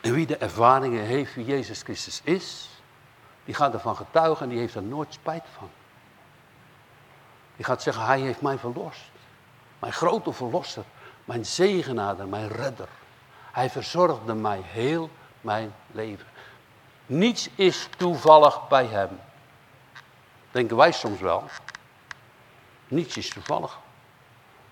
en 0.01 0.13
wie 0.13 0.25
de 0.25 0.37
ervaringen 0.37 1.03
heeft 1.03 1.35
wie 1.35 1.45
Jezus 1.45 1.81
Christus 1.81 2.21
is, 2.23 2.68
die 3.49 3.57
gaat 3.57 3.73
ervan 3.73 3.95
getuigen 3.95 4.43
en 4.43 4.49
die 4.49 4.59
heeft 4.59 4.75
er 4.75 4.83
nooit 4.83 5.13
spijt 5.13 5.43
van. 5.57 5.69
Die 7.55 7.65
gaat 7.65 7.81
zeggen, 7.81 8.05
hij 8.05 8.19
heeft 8.19 8.41
mij 8.41 8.57
verlost. 8.57 9.01
Mijn 9.79 9.93
grote 9.93 10.33
verlosser, 10.33 10.83
mijn 11.25 11.45
zegenader, 11.45 12.27
mijn 12.27 12.47
redder. 12.47 12.87
Hij 13.51 13.69
verzorgde 13.69 14.33
mij 14.33 14.61
heel 14.63 15.09
mijn 15.41 15.73
leven. 15.91 16.25
Niets 17.05 17.49
is 17.55 17.89
toevallig 17.97 18.67
bij 18.67 18.85
hem. 18.85 19.19
Denken 20.51 20.77
wij 20.77 20.91
soms 20.91 21.19
wel. 21.19 21.43
Niets 22.87 23.17
is 23.17 23.29
toevallig. 23.29 23.79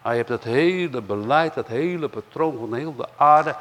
Hij 0.02 0.16
heeft 0.16 0.30
het 0.30 0.44
hele 0.44 1.02
beleid, 1.02 1.56
het 1.56 1.68
hele 1.68 2.10
patroon 2.10 2.58
van 2.58 2.74
heel 2.74 2.96
de 2.96 3.08
aarde, 3.16 3.56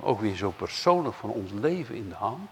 ook 0.00 0.20
weer 0.20 0.36
zo 0.36 0.50
persoonlijk 0.50 1.14
van 1.14 1.30
ons 1.30 1.50
leven 1.50 1.94
in 1.94 2.08
de 2.08 2.14
hand. 2.14 2.50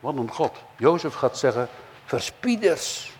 Wat 0.00 0.16
een 0.16 0.30
God. 0.30 0.62
Jozef 0.76 1.14
gaat 1.14 1.38
zeggen, 1.38 1.68
verspieders. 2.04 3.12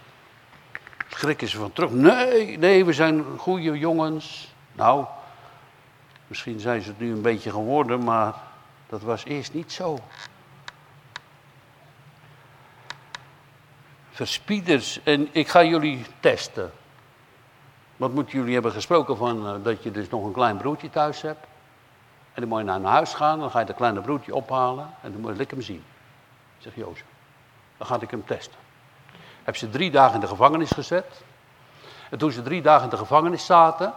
Schrikken 1.09 1.49
ze 1.49 1.59
van 1.59 1.73
terug. 1.73 1.91
Nee, 1.91 2.59
nee, 2.59 2.85
we 2.85 2.93
zijn 2.93 3.25
goede 3.39 3.79
jongens. 3.79 4.55
Nou, 4.73 5.05
misschien 6.27 6.61
zijn 6.61 6.83
ze 6.83 6.89
het 6.89 6.99
nu 6.99 7.13
een 7.13 7.23
beetje 7.23 7.51
geworden, 7.51 8.05
maar 8.05 8.35
dat 8.89 9.03
was 9.03 9.25
eerst 9.25 9.53
niet 9.53 9.73
zo. 9.73 9.99
Verspieders, 14.11 15.01
en 15.03 15.29
ik 15.33 15.49
ga 15.49 15.65
jullie 15.65 16.05
testen. 16.21 16.73
Wat 17.97 18.13
moeten 18.13 18.39
jullie 18.39 18.53
hebben 18.53 18.73
gesproken 18.73 19.17
van 19.17 19.47
uh, 19.47 19.65
dat 19.65 19.83
je 19.83 19.91
dus 19.91 20.09
nog 20.09 20.25
een 20.25 20.33
klein 20.33 20.57
broertje 20.57 20.91
thuis 20.91 21.23
hebt? 21.23 21.47
En 22.33 22.41
dan 22.41 22.49
moet 22.49 22.59
je 22.59 22.65
naar 22.65 22.93
huis 22.93 23.15
gaan, 23.15 23.39
dan 23.39 23.51
ga 23.51 23.61
je 23.61 23.67
dat 23.67 23.77
kleine 23.77 24.01
broertje 24.01 24.35
ophalen 24.35 24.91
en 25.03 25.13
dan 25.13 25.21
moet 25.21 25.37
je 25.37 25.47
hem 25.49 25.63
zien. 25.63 25.85
Zegt 26.61 26.77
Jozef. 26.77 27.05
Dan 27.77 27.87
ga 27.87 28.01
ik 28.01 28.11
hem 28.11 28.25
testen. 28.27 28.59
Heb 29.43 29.57
ze 29.57 29.71
drie 29.71 29.91
dagen 29.91 30.15
in 30.15 30.21
de 30.21 30.27
gevangenis 30.27 30.71
gezet. 30.71 31.23
En 32.11 32.19
toen 32.19 32.33
ze 32.33 32.43
drie 32.43 32.63
dagen 32.63 32.85
in 32.85 32.91
de 32.91 32.97
gevangenis 32.97 33.47
zaten, 33.47 33.93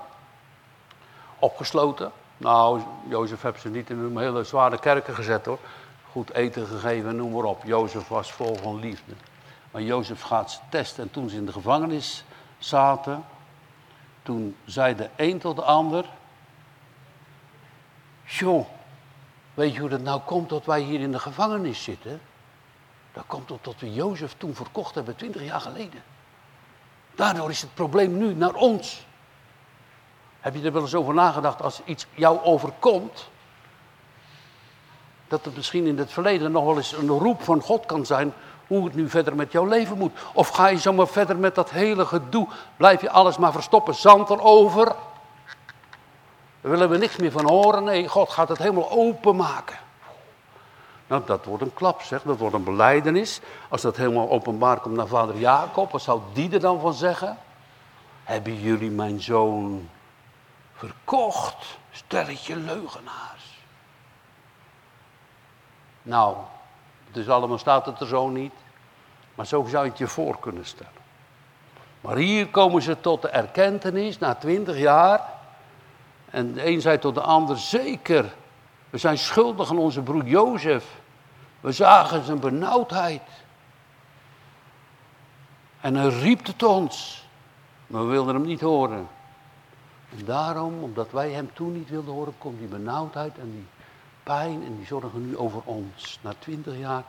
opgesloten. 1.40 2.12
Nou, 2.38 2.82
Jozef 3.08 3.42
heeft 3.42 3.62
ze 3.62 3.70
niet 3.70 3.90
in 3.90 4.00
een 4.00 4.18
hele 4.18 4.44
zware 4.44 4.80
kerken 4.80 5.16
gezet 5.16 5.46
hoor. 5.46 5.60
Goed 6.12 6.34
eten 6.34 6.68
gegeven, 6.68 7.16
noem 7.16 7.32
maar 7.32 7.44
op. 7.44 7.64
Jozef 7.64 8.08
was 8.08 8.32
vol 8.32 8.56
van 8.56 8.80
liefde. 8.80 9.14
Maar 9.72 9.82
Jozef 9.82 10.22
gaat 10.22 10.52
ze 10.52 10.60
testen 10.70 11.04
en 11.04 11.12
toen 11.12 11.30
ze 11.30 11.36
in 11.36 11.46
de 11.46 11.52
gevangenis 11.52 12.24
zaten, 12.58 13.26
toen 14.24 14.56
zei 14.66 14.96
de 14.96 15.10
een 15.16 15.40
tot 15.40 15.56
de 15.56 15.62
ander, 15.62 16.06
joh, 18.24 18.68
weet 19.54 19.74
je 19.74 19.80
hoe 19.80 19.90
dat 19.90 20.02
nou 20.02 20.22
komt 20.22 20.50
dat 20.50 20.66
wij 20.66 20.82
hier 20.82 21.00
in 21.00 21.12
de 21.12 21.20
gevangenis 21.20 21.84
zitten? 21.84 22.22
Dat 23.14 23.24
komt 23.28 23.52
omdat 23.52 23.76
we 23.80 23.94
Jozef 23.94 24.36
toen 24.38 24.56
verkocht 24.56 24.96
hebben, 24.96 25.16
twintig 25.16 25.44
jaar 25.44 25.62
geleden. 25.62 26.04
Daardoor 27.16 27.50
is 27.50 27.62
het 27.62 27.74
probleem 27.74 28.18
nu 28.18 28.34
naar 28.34 28.54
ons. 28.54 29.06
Heb 30.40 30.56
je 30.56 30.62
er 30.62 30.72
wel 30.72 30.82
eens 30.82 30.96
over 30.96 31.14
nagedacht 31.14 31.62
als 31.62 31.82
iets 31.86 32.06
jou 32.14 32.44
overkomt? 32.44 33.30
Dat 35.28 35.46
het 35.46 35.56
misschien 35.56 35.86
in 35.86 35.98
het 35.98 36.12
verleden 36.12 36.52
nog 36.52 36.66
wel 36.66 36.78
eens 36.78 36.92
een 36.92 37.08
roep 37.08 37.44
van 37.44 37.62
God 37.62 37.86
kan 37.86 38.06
zijn 38.06 38.34
hoe 38.68 38.86
het 38.86 38.96
nu 38.96 39.10
verder 39.10 39.36
met 39.36 39.52
jouw 39.52 39.66
leven 39.66 39.98
moet. 39.98 40.12
Of 40.34 40.48
ga 40.48 40.68
je 40.68 40.78
zomaar 40.78 41.08
verder 41.08 41.38
met 41.38 41.56
dat 41.56 41.70
hele 41.70 42.06
gedoe, 42.06 42.48
blijf 42.78 43.02
je 43.02 43.10
alles 43.10 43.38
maar 43.38 43.52
verstoppen, 43.52 43.96
zand 43.96 44.30
erover. 44.30 44.86
Daar 46.62 46.72
willen 46.72 46.90
we 46.90 46.98
niks 46.98 47.16
meer 47.16 47.32
van 47.32 47.50
horen. 47.50 47.84
Nee, 47.84 48.08
God 48.08 48.30
gaat 48.30 48.50
het 48.50 48.58
helemaal 48.58 48.92
openmaken. 48.92 49.78
Nou, 51.08 51.22
dat 51.26 51.46
wordt 51.46 51.64
een 51.64 51.74
klap, 51.74 52.02
zeg. 52.02 52.22
Dat 52.22 52.38
wordt 52.38 52.56
een 52.56 52.64
beleidenis. 52.64 53.42
Als 53.70 53.82
dat 53.82 53.98
helemaal 53.98 54.30
openbaar 54.30 54.80
komt 54.80 54.96
naar 54.96 55.08
vader 55.08 55.38
Jacob, 55.38 55.92
wat 55.92 56.02
zou 56.02 56.22
die 56.34 56.52
er 56.52 56.60
dan 56.60 56.80
van 56.80 56.94
zeggen? 56.94 57.38
Hebben 58.24 58.62
jullie 58.62 58.92
mijn 58.92 59.22
zoon 59.22 59.90
verkocht? 60.74 61.78
Stelletje 61.92 62.56
leugenaars. 62.56 63.62
Nou, 66.02 66.36
dus 67.12 67.30
allemaal 67.30 67.58
staat 67.58 67.86
het 67.86 68.00
er 68.00 68.08
zo 68.08 68.30
niet. 68.30 68.54
Maar 69.36 69.46
zo 69.46 69.66
zou 69.70 69.84
je 69.84 69.90
het 69.90 70.00
je 70.00 70.08
voor 70.08 70.40
kunnen 70.40 70.66
stellen. 70.66 71.02
Maar 72.02 72.16
hier 72.16 72.48
komen 72.48 72.82
ze 72.82 73.00
tot 73.00 73.22
de 73.22 73.30
erkentenis 73.30 74.20
na 74.20 74.36
twintig 74.36 74.78
jaar. 74.78 75.30
En 76.30 76.54
de 76.54 76.68
een 76.68 76.82
zei 76.82 77.00
tot 77.00 77.16
de 77.16 77.22
ander, 77.22 77.58
zeker, 77.58 78.34
we 78.94 79.00
zijn 79.00 79.18
schuldig 79.18 79.70
aan 79.70 79.78
onze 79.78 80.02
broer 80.02 80.26
Jozef. 80.26 80.86
We 81.60 81.72
zagen 81.72 82.26
zijn 82.26 82.40
benauwdheid. 82.40 83.22
En 85.82 85.96
hij 85.96 86.10
riep 86.10 86.46
het 86.46 86.64
ons, 86.64 87.26
maar 87.88 88.02
we 88.02 88.12
wilden 88.12 88.36
hem 88.36 88.46
niet 88.46 88.62
horen. 88.62 89.08
En 90.18 90.26
daarom, 90.26 90.84
omdat 90.84 91.12
wij 91.12 91.32
hem 91.32 91.54
toen 91.54 91.74
niet 91.74 91.90
wilden 91.90 92.14
horen, 92.14 92.34
komt 92.38 92.60
die 92.60 92.68
benauwdheid 92.68 93.38
en 93.38 93.52
die 93.52 93.66
pijn 94.24 94.64
en 94.64 94.76
die 94.78 94.86
zorgen 94.86 95.28
nu 95.28 95.38
over 95.38 95.62
ons. 95.64 96.20
Na 96.22 96.34
twintig 96.40 96.78
jaar 96.78 97.04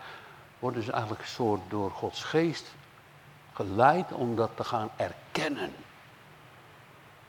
worden 0.59 0.83
ze 0.83 0.92
eigenlijk 0.92 1.23
een 1.23 1.29
soort 1.29 1.61
door 1.68 1.90
Gods 1.90 2.25
geest 2.25 2.75
geleid 3.53 4.12
om 4.12 4.37
dat 4.37 4.51
te 4.55 4.64
gaan 4.64 4.90
erkennen. 4.97 5.73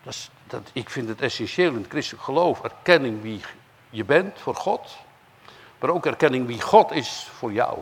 Dat 0.03 0.13
is, 0.13 0.29
dat, 0.47 0.69
ik 0.73 0.89
vind 0.89 1.07
het 1.07 1.21
essentieel 1.21 1.71
in 1.71 1.77
het 1.77 1.89
christelijk 1.89 2.23
geloof. 2.23 2.63
Erkenning 2.63 3.21
wie 3.21 3.41
je 3.95 4.05
bent 4.05 4.39
voor 4.39 4.55
God. 4.55 4.97
Maar 5.79 5.89
ook 5.89 6.05
erkenning 6.05 6.47
wie 6.47 6.61
God 6.61 6.91
is 6.91 7.29
voor 7.33 7.53
jou. 7.53 7.79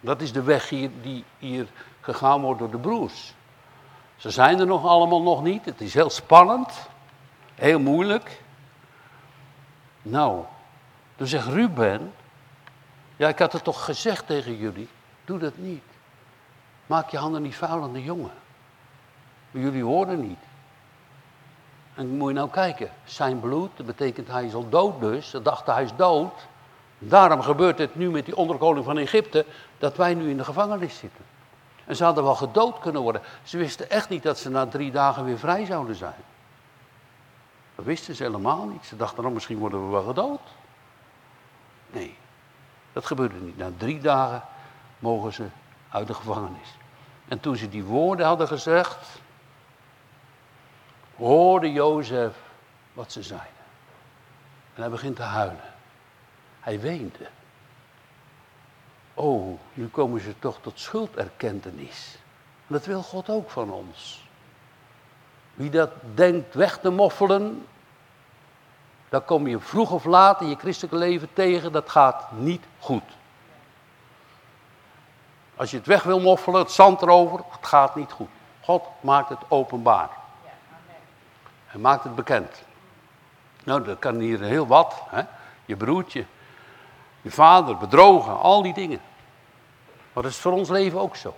Dat 0.00 0.20
is 0.20 0.32
de 0.32 0.42
weg 0.42 0.68
hier, 0.68 0.90
die 1.02 1.24
hier 1.38 1.66
gegaan 2.00 2.40
wordt 2.40 2.58
door 2.58 2.70
de 2.70 2.78
broers. 2.78 3.34
Ze 4.16 4.30
zijn 4.30 4.60
er 4.60 4.66
nog 4.66 4.84
allemaal 4.84 5.22
nog 5.22 5.42
niet. 5.42 5.64
Het 5.64 5.80
is 5.80 5.94
heel 5.94 6.10
spannend. 6.10 6.88
Heel 7.54 7.80
moeilijk. 7.80 8.42
Nou, 10.02 10.44
dan 11.16 11.26
zegt 11.26 11.46
Ruben, 11.46 12.14
ja 13.16 13.28
ik 13.28 13.38
had 13.38 13.52
het 13.52 13.64
toch 13.64 13.84
gezegd 13.84 14.26
tegen 14.26 14.56
jullie, 14.56 14.88
doe 15.24 15.38
dat 15.38 15.56
niet. 15.56 15.82
Maak 16.86 17.08
je 17.08 17.18
handen 17.18 17.42
niet 17.42 17.56
vuil 17.56 17.82
aan 17.82 17.92
de 17.92 18.02
jongen. 18.02 18.32
Maar 19.50 19.62
jullie 19.62 19.84
horen 19.84 20.20
niet. 20.28 20.38
En 21.98 22.16
moet 22.16 22.28
je 22.28 22.34
nou 22.34 22.50
kijken, 22.50 22.90
zijn 23.04 23.40
bloed, 23.40 23.70
dat 23.76 23.86
betekent 23.86 24.28
hij 24.28 24.44
is 24.44 24.54
al 24.54 24.68
dood 24.68 25.00
dus, 25.00 25.30
ze 25.30 25.42
dachten 25.42 25.74
hij 25.74 25.82
is 25.82 25.94
dood. 25.96 26.46
Daarom 26.98 27.42
gebeurt 27.42 27.78
het 27.78 27.94
nu 27.94 28.10
met 28.10 28.24
die 28.24 28.36
onderkoning 28.36 28.84
van 28.84 28.98
Egypte, 28.98 29.46
dat 29.78 29.96
wij 29.96 30.14
nu 30.14 30.30
in 30.30 30.36
de 30.36 30.44
gevangenis 30.44 30.98
zitten. 30.98 31.24
En 31.84 31.96
ze 31.96 32.04
hadden 32.04 32.24
wel 32.24 32.34
gedood 32.34 32.78
kunnen 32.78 33.02
worden. 33.02 33.22
Ze 33.42 33.58
wisten 33.58 33.90
echt 33.90 34.08
niet 34.08 34.22
dat 34.22 34.38
ze 34.38 34.50
na 34.50 34.66
drie 34.66 34.90
dagen 34.90 35.24
weer 35.24 35.38
vrij 35.38 35.64
zouden 35.64 35.94
zijn. 35.94 36.20
Dat 37.74 37.84
wisten 37.84 38.14
ze 38.14 38.22
helemaal 38.22 38.66
niet. 38.66 38.86
Ze 38.86 38.96
dachten, 38.96 39.22
nou, 39.22 39.34
misschien 39.34 39.58
worden 39.58 39.84
we 39.84 39.90
wel 39.90 40.04
gedood. 40.04 40.40
Nee, 41.90 42.16
dat 42.92 43.06
gebeurde 43.06 43.38
niet. 43.38 43.56
Na 43.56 43.70
drie 43.76 44.00
dagen 44.00 44.42
mogen 44.98 45.32
ze 45.32 45.46
uit 45.88 46.06
de 46.06 46.14
gevangenis. 46.14 46.76
En 47.28 47.40
toen 47.40 47.56
ze 47.56 47.68
die 47.68 47.84
woorden 47.84 48.26
hadden 48.26 48.48
gezegd, 48.48 49.20
hoorde 51.18 51.72
Jozef 51.72 52.34
wat 52.92 53.12
ze 53.12 53.22
zeiden. 53.22 53.48
En 54.74 54.80
hij 54.80 54.90
begint 54.90 55.16
te 55.16 55.22
huilen. 55.22 55.74
Hij 56.60 56.80
weende. 56.80 57.28
oh, 59.14 59.58
nu 59.74 59.88
komen 59.88 60.20
ze 60.20 60.38
toch 60.38 60.58
tot 60.60 60.80
schulderkentenis. 60.80 62.18
Dat 62.66 62.86
wil 62.86 63.02
God 63.02 63.28
ook 63.28 63.50
van 63.50 63.70
ons. 63.70 64.26
Wie 65.54 65.70
dat 65.70 65.90
denkt 66.14 66.54
weg 66.54 66.78
te 66.78 66.90
moffelen, 66.90 67.66
dan 69.08 69.24
kom 69.24 69.46
je 69.46 69.58
vroeg 69.58 69.90
of 69.90 70.04
laat 70.04 70.40
in 70.40 70.48
je 70.48 70.56
christelijke 70.56 70.96
leven 70.96 71.28
tegen, 71.32 71.72
dat 71.72 71.90
gaat 71.90 72.32
niet 72.32 72.64
goed. 72.78 73.02
Als 75.56 75.70
je 75.70 75.76
het 75.76 75.86
weg 75.86 76.02
wil 76.02 76.20
moffelen, 76.20 76.60
het 76.60 76.70
zand 76.70 77.02
erover, 77.02 77.38
het 77.50 77.66
gaat 77.66 77.96
niet 77.96 78.12
goed. 78.12 78.28
God 78.60 78.86
maakt 79.00 79.28
het 79.28 79.38
openbaar. 79.48 80.10
Hij 81.68 81.80
maakt 81.80 82.04
het 82.04 82.14
bekend. 82.14 82.62
Nou, 83.64 83.84
dat 83.84 83.98
kan 83.98 84.18
hier 84.18 84.40
heel 84.40 84.66
wat. 84.66 85.02
Hè? 85.08 85.22
Je 85.64 85.76
broertje, 85.76 86.24
je 87.22 87.30
vader, 87.30 87.76
bedrogen, 87.76 88.40
al 88.40 88.62
die 88.62 88.74
dingen. 88.74 89.00
Maar 90.12 90.22
dat 90.22 90.32
is 90.32 90.38
voor 90.38 90.52
ons 90.52 90.68
leven 90.68 91.00
ook 91.00 91.16
zo. 91.16 91.34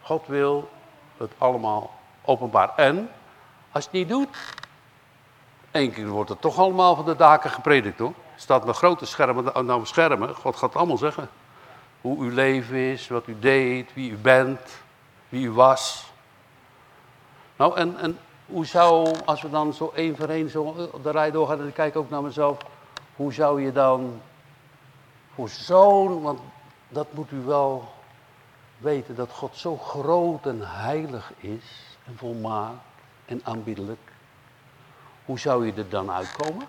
God 0.00 0.26
wil 0.26 0.70
het 1.16 1.32
allemaal 1.38 1.90
openbaar. 2.24 2.72
En 2.76 3.10
als 3.72 3.84
je 3.84 3.90
het 3.90 3.98
niet 3.98 4.08
doet, 4.08 4.36
één 5.70 5.92
keer 5.92 6.08
wordt 6.08 6.30
het 6.30 6.40
toch 6.40 6.58
allemaal 6.58 6.94
van 6.96 7.04
de 7.04 7.16
daken 7.16 7.50
gepredikt 7.50 7.98
hoor. 7.98 8.12
Staat 8.36 8.64
met 8.66 8.76
grote 8.76 9.06
schermen, 9.06 9.66
nou 9.66 9.86
schermen, 9.86 10.34
God 10.34 10.56
gaat 10.56 10.76
allemaal 10.76 10.98
zeggen. 10.98 11.28
Hoe 12.00 12.18
uw 12.18 12.30
leven 12.30 12.76
is, 12.76 13.08
wat 13.08 13.26
u 13.26 13.38
deed, 13.38 13.94
wie 13.94 14.10
u 14.10 14.16
bent, 14.16 14.82
wie 15.28 15.46
u 15.46 15.50
was. 15.50 16.12
Nou, 17.56 17.76
en, 17.76 17.98
en 17.98 18.18
hoe 18.46 18.66
zou, 18.66 19.14
als 19.24 19.42
we 19.42 19.50
dan 19.50 19.72
zo 19.72 19.92
één 19.94 20.16
voor 20.16 20.28
één 20.28 20.50
zo 20.50 20.90
de 21.02 21.10
rij 21.10 21.30
doorgaan 21.30 21.60
en 21.60 21.66
ik 21.66 21.74
kijk 21.74 21.96
ook 21.96 22.10
naar 22.10 22.22
mezelf, 22.22 22.58
hoe 23.16 23.32
zou 23.32 23.62
je 23.62 23.72
dan 23.72 24.20
voor 25.34 25.48
zo'n, 25.48 26.22
want 26.22 26.40
dat 26.88 27.12
moet 27.12 27.30
u 27.30 27.40
wel 27.40 27.92
weten, 28.78 29.14
dat 29.14 29.30
God 29.30 29.56
zo 29.56 29.76
groot 29.76 30.46
en 30.46 30.60
heilig 30.62 31.32
is 31.36 31.96
en 32.04 32.16
volmaakt 32.16 32.78
en 33.24 33.40
aanbiddelijk. 33.44 34.12
Hoe 35.24 35.38
zou 35.38 35.66
je 35.66 35.72
er 35.72 35.88
dan 35.88 36.10
uitkomen? 36.10 36.66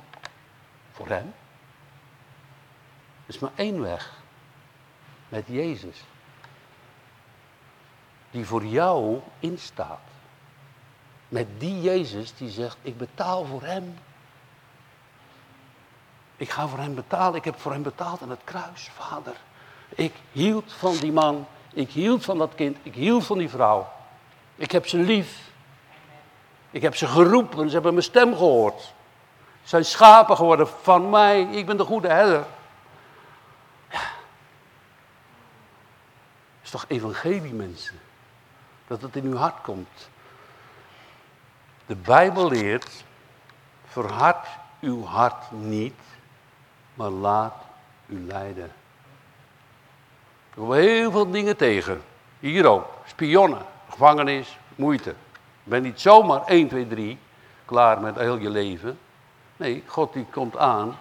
Voor 0.92 1.08
hem? 1.08 1.34
Er 3.26 3.34
is 3.34 3.40
maar 3.40 3.52
één 3.56 3.82
weg. 3.82 4.14
Met 5.30 5.44
Jezus. 5.48 6.04
Die 8.32 8.46
voor 8.46 8.66
jou 8.66 9.20
instaat. 9.40 10.15
Met 11.36 11.48
die 11.58 11.82
Jezus 11.82 12.36
die 12.38 12.50
zegt, 12.50 12.78
ik 12.82 12.98
betaal 12.98 13.46
voor 13.46 13.64
hem. 13.64 13.98
Ik 16.38 16.50
ga 16.50 16.68
voor 16.68 16.80
hem 16.80 16.96
betalen, 16.96 17.36
ik 17.36 17.44
heb 17.44 17.60
voor 17.60 17.72
hem 17.72 17.84
betaald 17.84 18.22
aan 18.22 18.30
het 18.30 18.40
kruis, 18.44 18.90
vader. 18.94 19.36
Ik 19.90 20.14
hield 20.32 20.74
van 20.74 20.98
die 20.98 21.12
man, 21.12 21.48
ik 21.74 21.90
hield 21.90 22.26
van 22.26 22.38
dat 22.38 22.56
kind, 22.56 22.78
ik 22.84 22.94
hield 22.94 23.26
van 23.26 23.38
die 23.38 23.50
vrouw. 23.50 23.92
Ik 24.56 24.72
heb 24.72 24.88
ze 24.88 24.98
lief. 24.98 25.50
Ik 26.72 26.82
heb 26.82 26.96
ze 26.96 27.08
geroepen, 27.08 27.68
ze 27.68 27.74
hebben 27.74 27.94
mijn 27.94 28.06
stem 28.06 28.36
gehoord. 28.36 28.82
Ze 28.82 29.70
zijn 29.70 29.86
schapen 29.86 30.36
geworden 30.36 30.68
van 30.68 31.10
mij, 31.10 31.42
ik 31.42 31.66
ben 31.66 31.78
de 31.78 31.84
goede 31.84 32.08
herder. 32.08 32.46
Dat 33.90 34.02
is 36.64 36.70
toch 36.70 36.86
evangelie 36.88 37.54
mensen? 37.54 38.00
Dat 38.88 39.02
het 39.02 39.16
in 39.16 39.26
uw 39.26 39.36
hart 39.36 39.62
komt. 39.62 40.10
De 41.86 41.96
Bijbel 41.96 42.50
leert, 42.50 43.04
verhard 43.86 44.48
uw 44.82 45.04
hart 45.04 45.52
niet, 45.52 46.00
maar 46.94 47.10
laat 47.10 47.56
u 48.06 48.26
leiden. 48.26 48.72
Er 50.50 50.56
komen 50.56 50.78
heel 50.78 51.12
veel 51.12 51.32
dingen 51.32 51.58
tegen. 51.58 52.02
Hier 52.40 52.66
ook, 52.66 52.86
spionnen, 53.06 53.66
gevangenis, 53.90 54.58
moeite. 54.76 55.10
Je 55.64 55.70
bent 55.70 55.84
niet 55.84 56.02
zomaar 56.02 56.46
1, 56.46 56.68
2, 56.68 56.88
3 56.88 57.20
klaar 57.66 58.02
met 58.02 58.16
heel 58.16 58.38
je 58.38 58.50
leven. 58.50 59.00
Nee, 59.58 59.84
God 59.88 60.14
die 60.14 60.26
komt 60.32 60.58
aan 60.58 60.98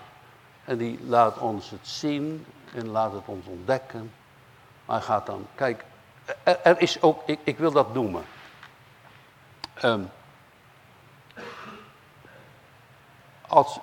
en 0.64 0.78
die 0.78 0.98
laat 1.06 1.38
ons 1.38 1.70
het 1.70 1.88
zien 1.88 2.46
en 2.74 2.88
laat 2.88 3.12
het 3.12 3.22
ons 3.24 3.46
ontdekken. 3.46 4.12
Hij 4.86 5.00
gaat 5.00 5.26
dan, 5.26 5.46
kijk, 5.54 5.84
er, 6.42 6.80
is 6.80 7.02
ook, 7.02 7.22
ik, 7.26 7.38
ik 7.44 7.58
wil 7.58 7.72
dat 7.72 7.94
noemen. 7.94 8.24
Um, 9.84 10.10
als 13.54 13.78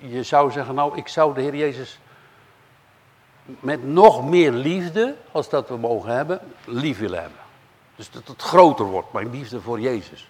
je 0.00 0.22
zou 0.22 0.50
zeggen, 0.50 0.74
nou, 0.74 0.96
ik 0.96 1.08
zou 1.08 1.34
de 1.34 1.40
Heer 1.40 1.56
Jezus 1.56 1.98
met 3.44 3.84
nog 3.84 4.24
meer 4.24 4.52
liefde, 4.52 5.16
als 5.32 5.48
dat 5.48 5.68
we 5.68 5.76
mogen 5.76 6.10
hebben, 6.10 6.40
lief 6.64 6.98
willen 6.98 7.20
hebben. 7.20 7.38
Dus 7.96 8.10
dat 8.10 8.28
het 8.28 8.42
groter 8.42 8.84
wordt, 8.84 9.12
mijn 9.12 9.30
liefde 9.30 9.60
voor 9.60 9.80
Jezus. 9.80 10.28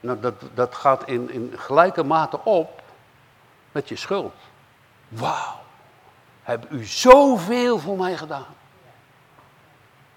Nou, 0.00 0.20
dat, 0.20 0.34
dat 0.54 0.74
gaat 0.74 1.08
in, 1.08 1.30
in 1.30 1.52
gelijke 1.56 2.02
mate 2.02 2.44
op 2.44 2.82
met 3.72 3.88
je 3.88 3.96
schuld. 3.96 4.34
Wauw, 5.08 5.60
heb 6.42 6.70
u 6.70 6.84
zoveel 6.84 7.78
voor 7.78 7.96
mij 7.96 8.16
gedaan? 8.16 8.54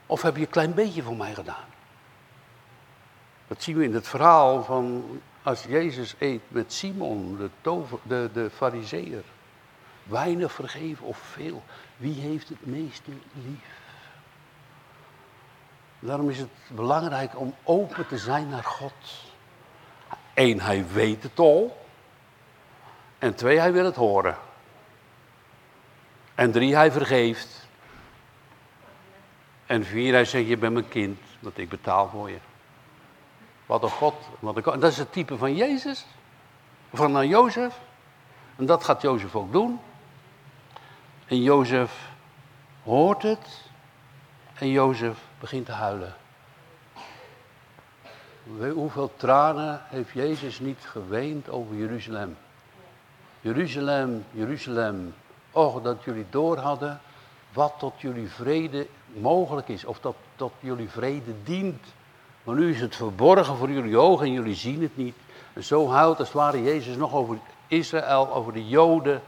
Of 0.06 0.22
heb 0.22 0.36
je 0.36 0.42
een 0.42 0.50
klein 0.50 0.74
beetje 0.74 1.04
voor 1.04 1.18
mij 1.18 1.34
gedaan? 1.34 1.68
Dat 3.48 3.64
zien 3.64 3.78
we 3.78 3.84
in 3.84 3.94
het 3.94 4.08
verhaal 4.08 4.64
van 4.64 5.04
als 5.50 5.64
Jezus 5.64 6.16
eet 6.18 6.42
met 6.48 6.74
Simon, 6.74 7.38
de, 7.38 7.50
tover, 7.62 8.00
de, 8.04 8.30
de 8.34 8.50
fariseer. 8.50 9.24
Weinig 10.04 10.52
vergeven 10.52 11.06
of 11.06 11.18
veel. 11.18 11.64
Wie 11.98 12.22
heeft 12.22 12.50
het 12.50 12.66
meeste 12.66 13.12
lief? 13.34 13.80
Daarom 16.00 16.30
is 16.30 16.40
het 16.40 16.50
belangrijk 16.68 17.40
om 17.40 17.56
open 17.64 18.08
te 18.08 18.18
zijn 18.18 18.50
naar 18.50 18.64
God. 18.64 18.94
Eén, 20.34 20.62
hij 20.62 20.88
weet 20.88 21.24
het 21.24 21.40
al. 21.40 21.86
En 23.20 23.36
twee, 23.36 23.60
hij 23.60 23.74
wil 23.74 23.86
het 23.86 23.96
horen. 23.96 24.38
En 26.36 26.52
drie, 26.52 26.76
hij 26.76 26.92
vergeeft. 26.92 27.68
En 29.66 29.86
vier, 29.86 30.14
hij 30.14 30.26
zegt, 30.26 30.48
je 30.48 30.58
bent 30.58 30.74
mijn 30.74 30.88
kind, 30.88 31.20
want 31.40 31.58
ik 31.58 31.70
betaal 31.70 32.10
voor 32.10 32.30
je. 32.30 32.40
Wat 33.70 33.84
een 33.84 33.90
God. 33.90 34.16
Wat 34.40 34.56
een 34.56 34.64
God. 34.64 34.82
Dat 34.82 34.92
is 34.92 34.98
het 34.98 35.12
type 35.12 35.38
van 35.38 35.56
Jezus. 35.56 36.06
Van 36.94 37.22
uh, 37.22 37.30
Jozef. 37.30 37.80
En 38.56 38.66
dat 38.66 38.84
gaat 38.84 39.02
Jozef 39.02 39.36
ook 39.36 39.52
doen. 39.52 39.80
En 41.26 41.42
Jozef 41.42 42.10
hoort 42.84 43.22
het. 43.22 43.62
En 44.54 44.70
Jozef 44.70 45.18
begint 45.40 45.66
te 45.66 45.72
huilen. 45.72 46.16
Hoeveel 48.74 49.12
tranen 49.16 49.82
heeft 49.86 50.12
Jezus 50.12 50.60
niet 50.60 50.80
geweend 50.80 51.50
over 51.50 51.76
Jeruzalem? 51.76 52.38
Jeruzalem, 53.42 54.26
Jeruzalem. 54.32 55.16
Och, 55.52 55.82
dat 55.82 56.04
jullie 56.04 56.26
door 56.30 56.58
hadden 56.58 57.02
wat 57.54 57.74
tot 57.78 58.02
jullie 58.02 58.30
vrede 58.30 58.88
mogelijk 59.14 59.68
is. 59.68 59.86
Of 59.86 60.00
dat 60.00 60.16
tot 60.36 60.54
jullie 60.60 60.90
vrede 60.90 61.44
dient. 61.44 61.98
Maar 62.44 62.56
nu 62.56 62.72
is 62.74 62.82
het 62.82 62.96
verborgen 62.96 63.56
voor 63.56 63.70
jullie 63.70 63.98
ogen 63.98 64.26
en 64.26 64.32
jullie 64.32 64.56
zien 64.56 64.82
het 64.82 64.98
niet. 64.98 65.16
En 65.54 65.64
zo 65.64 65.88
houdt 65.90 66.20
als 66.20 66.28
het 66.28 66.38
ware 66.38 66.64
Jezus 66.64 66.96
nog 66.96 67.14
over 67.14 67.38
Israël, 67.68 68.34
over 68.34 68.54
de 68.54 68.68
Joden. 68.68 69.22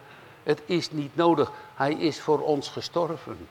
Het 0.44 0.62
is 0.66 0.92
niet 0.92 1.16
nodig. 1.16 1.52
Hij 1.76 1.94
is 1.94 2.22
voor 2.22 2.40
ons 2.40 2.70
gestorven. 2.70 3.48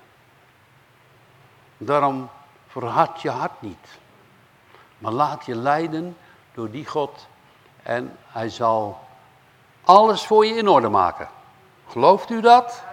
Daarom 1.77 2.29
verhard 2.67 3.23
je 3.23 3.31
hart 3.31 3.63
niet. 3.63 3.99
Maar 4.99 5.13
laat 5.13 5.47
je 5.47 5.55
leiden 5.55 6.17
door 6.55 6.71
die 6.71 6.87
God. 6.87 7.27
En 7.83 8.17
hij 8.27 8.49
zal 8.49 9.01
alles 9.85 10.27
voor 10.27 10.47
je 10.47 10.55
in 10.55 10.69
orde 10.69 10.89
maken. 10.89 11.29
Gelooft 11.89 12.31
u 12.31 12.41
dat? 12.41 12.85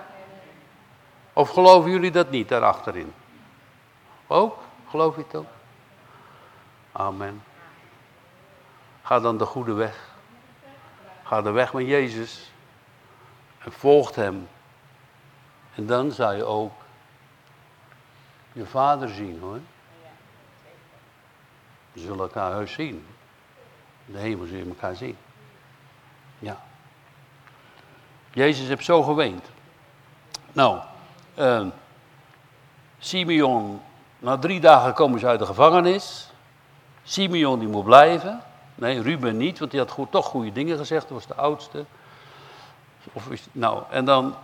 Of 1.33 1.49
geloven 1.49 1.91
jullie 1.91 2.11
dat 2.11 2.29
niet 2.29 2.49
daarachterin? 2.49 3.13
Ook? 4.27 4.57
Geloof 4.89 5.15
je 5.15 5.21
het 5.21 5.35
ook? 5.35 5.56
Amen. 6.97 7.43
Ga 9.01 9.19
dan 9.19 9.37
de 9.37 9.45
goede 9.45 9.73
weg. 9.73 10.15
Ga 11.23 11.41
de 11.41 11.51
weg 11.51 11.73
met 11.73 11.87
Jezus. 11.87 12.51
En 13.63 13.71
volgt 13.71 14.15
hem. 14.15 14.47
En 15.75 15.85
dan 15.85 16.11
zal 16.11 16.31
je 16.31 16.43
ook 16.43 16.71
je 18.51 18.65
vader 18.65 19.09
zien 19.09 19.39
hoor. 19.39 19.59
We 21.91 21.99
zullen 21.99 22.19
elkaar 22.19 22.51
heus 22.51 22.73
zien. 22.73 23.05
De 24.05 24.17
hemel 24.17 24.45
zul 24.45 24.57
je 24.57 24.65
elkaar 24.65 24.95
zien. 24.95 25.17
Ja. 26.39 26.61
Jezus 28.31 28.67
heeft 28.67 28.85
zo 28.85 29.03
geweend. 29.03 29.45
Nou, 30.51 30.79
uh, 31.35 31.67
Simeon, 32.97 33.81
na 34.19 34.37
drie 34.37 34.59
dagen 34.59 34.93
komen 34.93 35.19
ze 35.19 35.27
uit 35.27 35.39
de 35.39 35.45
gevangenis. 35.45 36.31
Simeon 37.07 37.59
die 37.59 37.67
moet 37.67 37.83
blijven. 37.83 38.41
Nee, 38.75 39.01
Ruben 39.01 39.37
niet, 39.37 39.59
want 39.59 39.71
die 39.71 39.79
had 39.79 39.91
goed, 39.91 40.11
toch 40.11 40.25
goede 40.25 40.51
dingen 40.51 40.77
gezegd. 40.77 41.01
Dat 41.01 41.11
was 41.11 41.27
de 41.27 41.35
oudste. 41.35 41.85
Of, 43.13 43.27
nou, 43.51 43.83
en 43.89 44.05
dan 44.05 44.35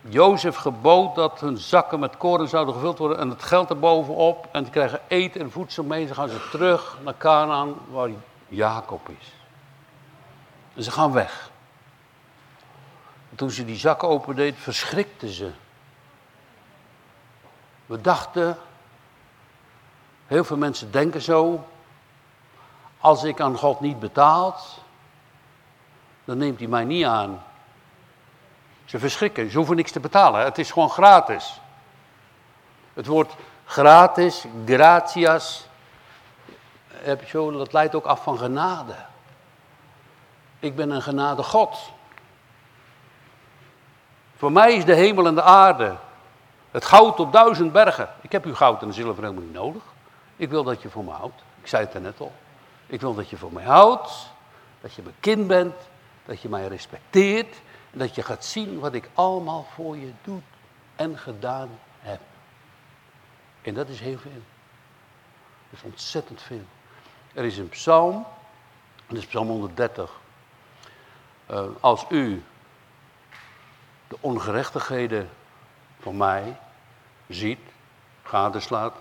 Jozef 0.00 0.56
gebood 0.56 1.14
dat 1.14 1.40
hun 1.40 1.56
zakken 1.56 2.00
met 2.00 2.16
koren 2.16 2.48
zouden 2.48 2.74
gevuld 2.74 2.98
worden 2.98 3.18
en 3.18 3.28
het 3.28 3.42
geld 3.42 3.70
erbovenop. 3.70 4.48
En 4.52 4.64
ze 4.64 4.70
krijgen 4.70 5.00
eten 5.08 5.40
en 5.40 5.50
voedsel 5.50 5.84
mee. 5.84 6.06
Ze 6.06 6.14
gaan 6.14 6.28
ze 6.28 6.48
terug 6.50 6.98
naar 7.04 7.16
Canaan 7.16 7.74
waar 7.90 8.10
Jacob 8.48 9.08
is. 9.08 9.32
En 10.74 10.82
ze 10.82 10.90
gaan 10.90 11.12
weg. 11.12 11.50
En 13.30 13.36
toen 13.36 13.50
ze 13.50 13.64
die 13.64 13.76
zakken 13.76 14.08
opendeed, 14.08 14.54
verschrikten 14.58 15.28
ze. 15.28 15.50
We 17.86 18.00
dachten, 18.00 18.56
heel 20.26 20.44
veel 20.44 20.56
mensen 20.56 20.90
denken 20.90 21.22
zo, 21.22 21.64
als 23.00 23.24
ik 23.24 23.40
aan 23.40 23.56
God 23.56 23.80
niet 23.80 24.00
betaald, 24.00 24.78
dan 26.24 26.38
neemt 26.38 26.58
hij 26.58 26.68
mij 26.68 26.84
niet 26.84 27.04
aan. 27.04 27.42
Ze 28.84 28.98
verschrikken, 28.98 29.50
ze 29.50 29.56
hoeven 29.56 29.76
niks 29.76 29.92
te 29.92 30.00
betalen, 30.00 30.44
het 30.44 30.58
is 30.58 30.70
gewoon 30.70 30.90
gratis. 30.90 31.60
Het 32.94 33.06
woord 33.06 33.34
gratis, 33.64 34.44
gratias, 34.66 35.66
dat 37.32 37.72
leidt 37.72 37.94
ook 37.94 38.04
af 38.04 38.22
van 38.22 38.38
genade. 38.38 38.94
Ik 40.58 40.76
ben 40.76 40.90
een 40.90 41.02
genade 41.02 41.42
God. 41.42 41.92
Voor 44.36 44.52
mij 44.52 44.74
is 44.74 44.84
de 44.84 44.94
hemel 44.94 45.26
en 45.26 45.34
de 45.34 45.42
aarde 45.42 45.96
het 46.70 46.84
goud 46.84 47.20
op 47.20 47.32
duizend 47.32 47.72
bergen. 47.72 48.08
Ik 48.20 48.32
heb 48.32 48.44
uw 48.44 48.54
goud 48.54 48.82
en 48.82 48.92
zilver 48.92 49.22
helemaal 49.22 49.42
niet 49.42 49.52
nodig. 49.52 49.82
Ik 50.36 50.50
wil 50.50 50.64
dat 50.64 50.82
je 50.82 50.88
voor 50.88 51.04
me 51.04 51.10
houdt. 51.10 51.42
Ik 51.60 51.66
zei 51.66 51.84
het 51.84 51.94
er 51.94 52.00
net 52.00 52.20
al. 52.20 52.32
Ik 52.90 53.00
wil 53.00 53.14
dat 53.14 53.30
je 53.30 53.36
voor 53.36 53.52
mij 53.52 53.64
houdt. 53.64 54.30
Dat 54.80 54.94
je 54.94 55.02
mijn 55.02 55.14
kind 55.20 55.46
bent. 55.46 55.74
Dat 56.24 56.40
je 56.40 56.48
mij 56.48 56.68
respecteert. 56.68 57.60
En 57.90 57.98
dat 57.98 58.14
je 58.14 58.22
gaat 58.22 58.44
zien 58.44 58.78
wat 58.78 58.94
ik 58.94 59.08
allemaal 59.14 59.66
voor 59.74 59.96
je 59.96 60.12
doe 60.22 60.40
en 60.96 61.18
gedaan 61.18 61.68
heb. 62.00 62.20
En 63.62 63.74
dat 63.74 63.88
is 63.88 64.00
heel 64.00 64.18
veel. 64.18 64.42
Dat 65.70 65.78
is 65.78 65.82
ontzettend 65.82 66.42
veel. 66.42 66.64
Er 67.34 67.44
is 67.44 67.58
een 67.58 67.68
psalm. 67.68 68.26
Dat 69.06 69.18
is 69.18 69.26
psalm 69.26 69.48
130. 69.48 70.20
Uh, 71.50 71.64
als 71.80 72.04
u 72.08 72.42
de 74.08 74.16
ongerechtigheden 74.20 75.30
van 76.00 76.16
mij 76.16 76.56
ziet, 77.28 77.60
gadeslaat. 78.22 78.94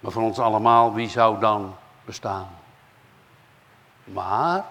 Maar 0.00 0.12
van 0.12 0.22
ons 0.22 0.38
allemaal, 0.38 0.94
wie 0.94 1.08
zou 1.08 1.40
dan 1.40 1.76
bestaan? 2.04 2.48
Maar, 4.04 4.64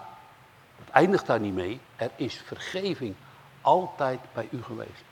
het 0.78 0.90
eindigt 0.90 1.26
daar 1.26 1.40
niet 1.40 1.54
mee, 1.54 1.80
er 1.96 2.10
is 2.16 2.42
vergeving 2.46 3.14
altijd 3.60 4.20
bij 4.32 4.48
u 4.50 4.62
geweest. 4.62 5.04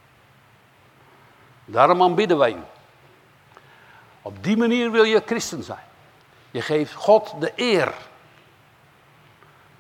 Daarom 1.65 2.03
aanbidden 2.03 2.39
wij 2.39 2.53
u. 2.53 2.63
Op 4.23 4.45
die 4.45 4.57
manier 4.57 4.91
wil 4.91 5.05
je 5.05 5.23
christen 5.27 5.63
zijn. 5.63 5.85
Je 6.51 6.63
geeft 6.63 6.95
God 6.95 7.35
de 7.41 7.53
eer, 7.57 7.95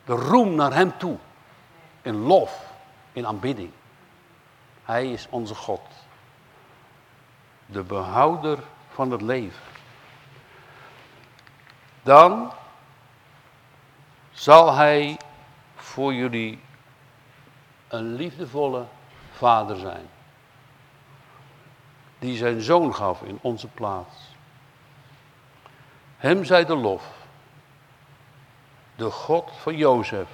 de 0.04 0.12
roem 0.12 0.54
naar 0.54 0.74
Hem 0.74 0.98
toe, 0.98 1.16
in 2.02 2.16
lof, 2.16 2.72
in 3.12 3.26
aanbidding. 3.26 3.70
Hij 4.84 5.12
is 5.12 5.26
onze 5.30 5.54
God. 5.54 5.80
De 7.66 7.82
behouder 7.82 8.58
van 8.88 9.10
het 9.10 9.20
leven. 9.20 9.62
Dan 12.02 12.52
zal 14.30 14.74
hij 14.74 15.16
voor 15.74 16.14
jullie 16.14 16.60
een 17.88 18.14
liefdevolle 18.14 18.84
vader 19.32 19.76
zijn. 19.76 20.08
Die 22.18 22.36
zijn 22.36 22.60
zoon 22.60 22.94
gaf 22.94 23.22
in 23.22 23.38
onze 23.40 23.68
plaats. 23.68 24.16
Hem 26.16 26.44
zij 26.44 26.64
de 26.64 26.76
lof. 26.76 27.04
De 28.96 29.10
God 29.10 29.50
van 29.56 29.76
Jozef. 29.76 30.28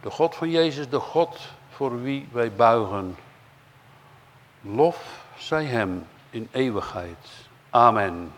De 0.00 0.10
God 0.10 0.34
van 0.34 0.50
Jezus, 0.50 0.88
de 0.88 1.00
God 1.00 1.40
voor 1.68 2.02
wie 2.02 2.28
wij 2.32 2.52
buigen. 2.52 3.16
Lof 4.60 5.24
zij 5.36 5.64
hem 5.64 6.06
in 6.30 6.48
eeuwigheid. 6.52 7.48
Amen. 7.70 8.32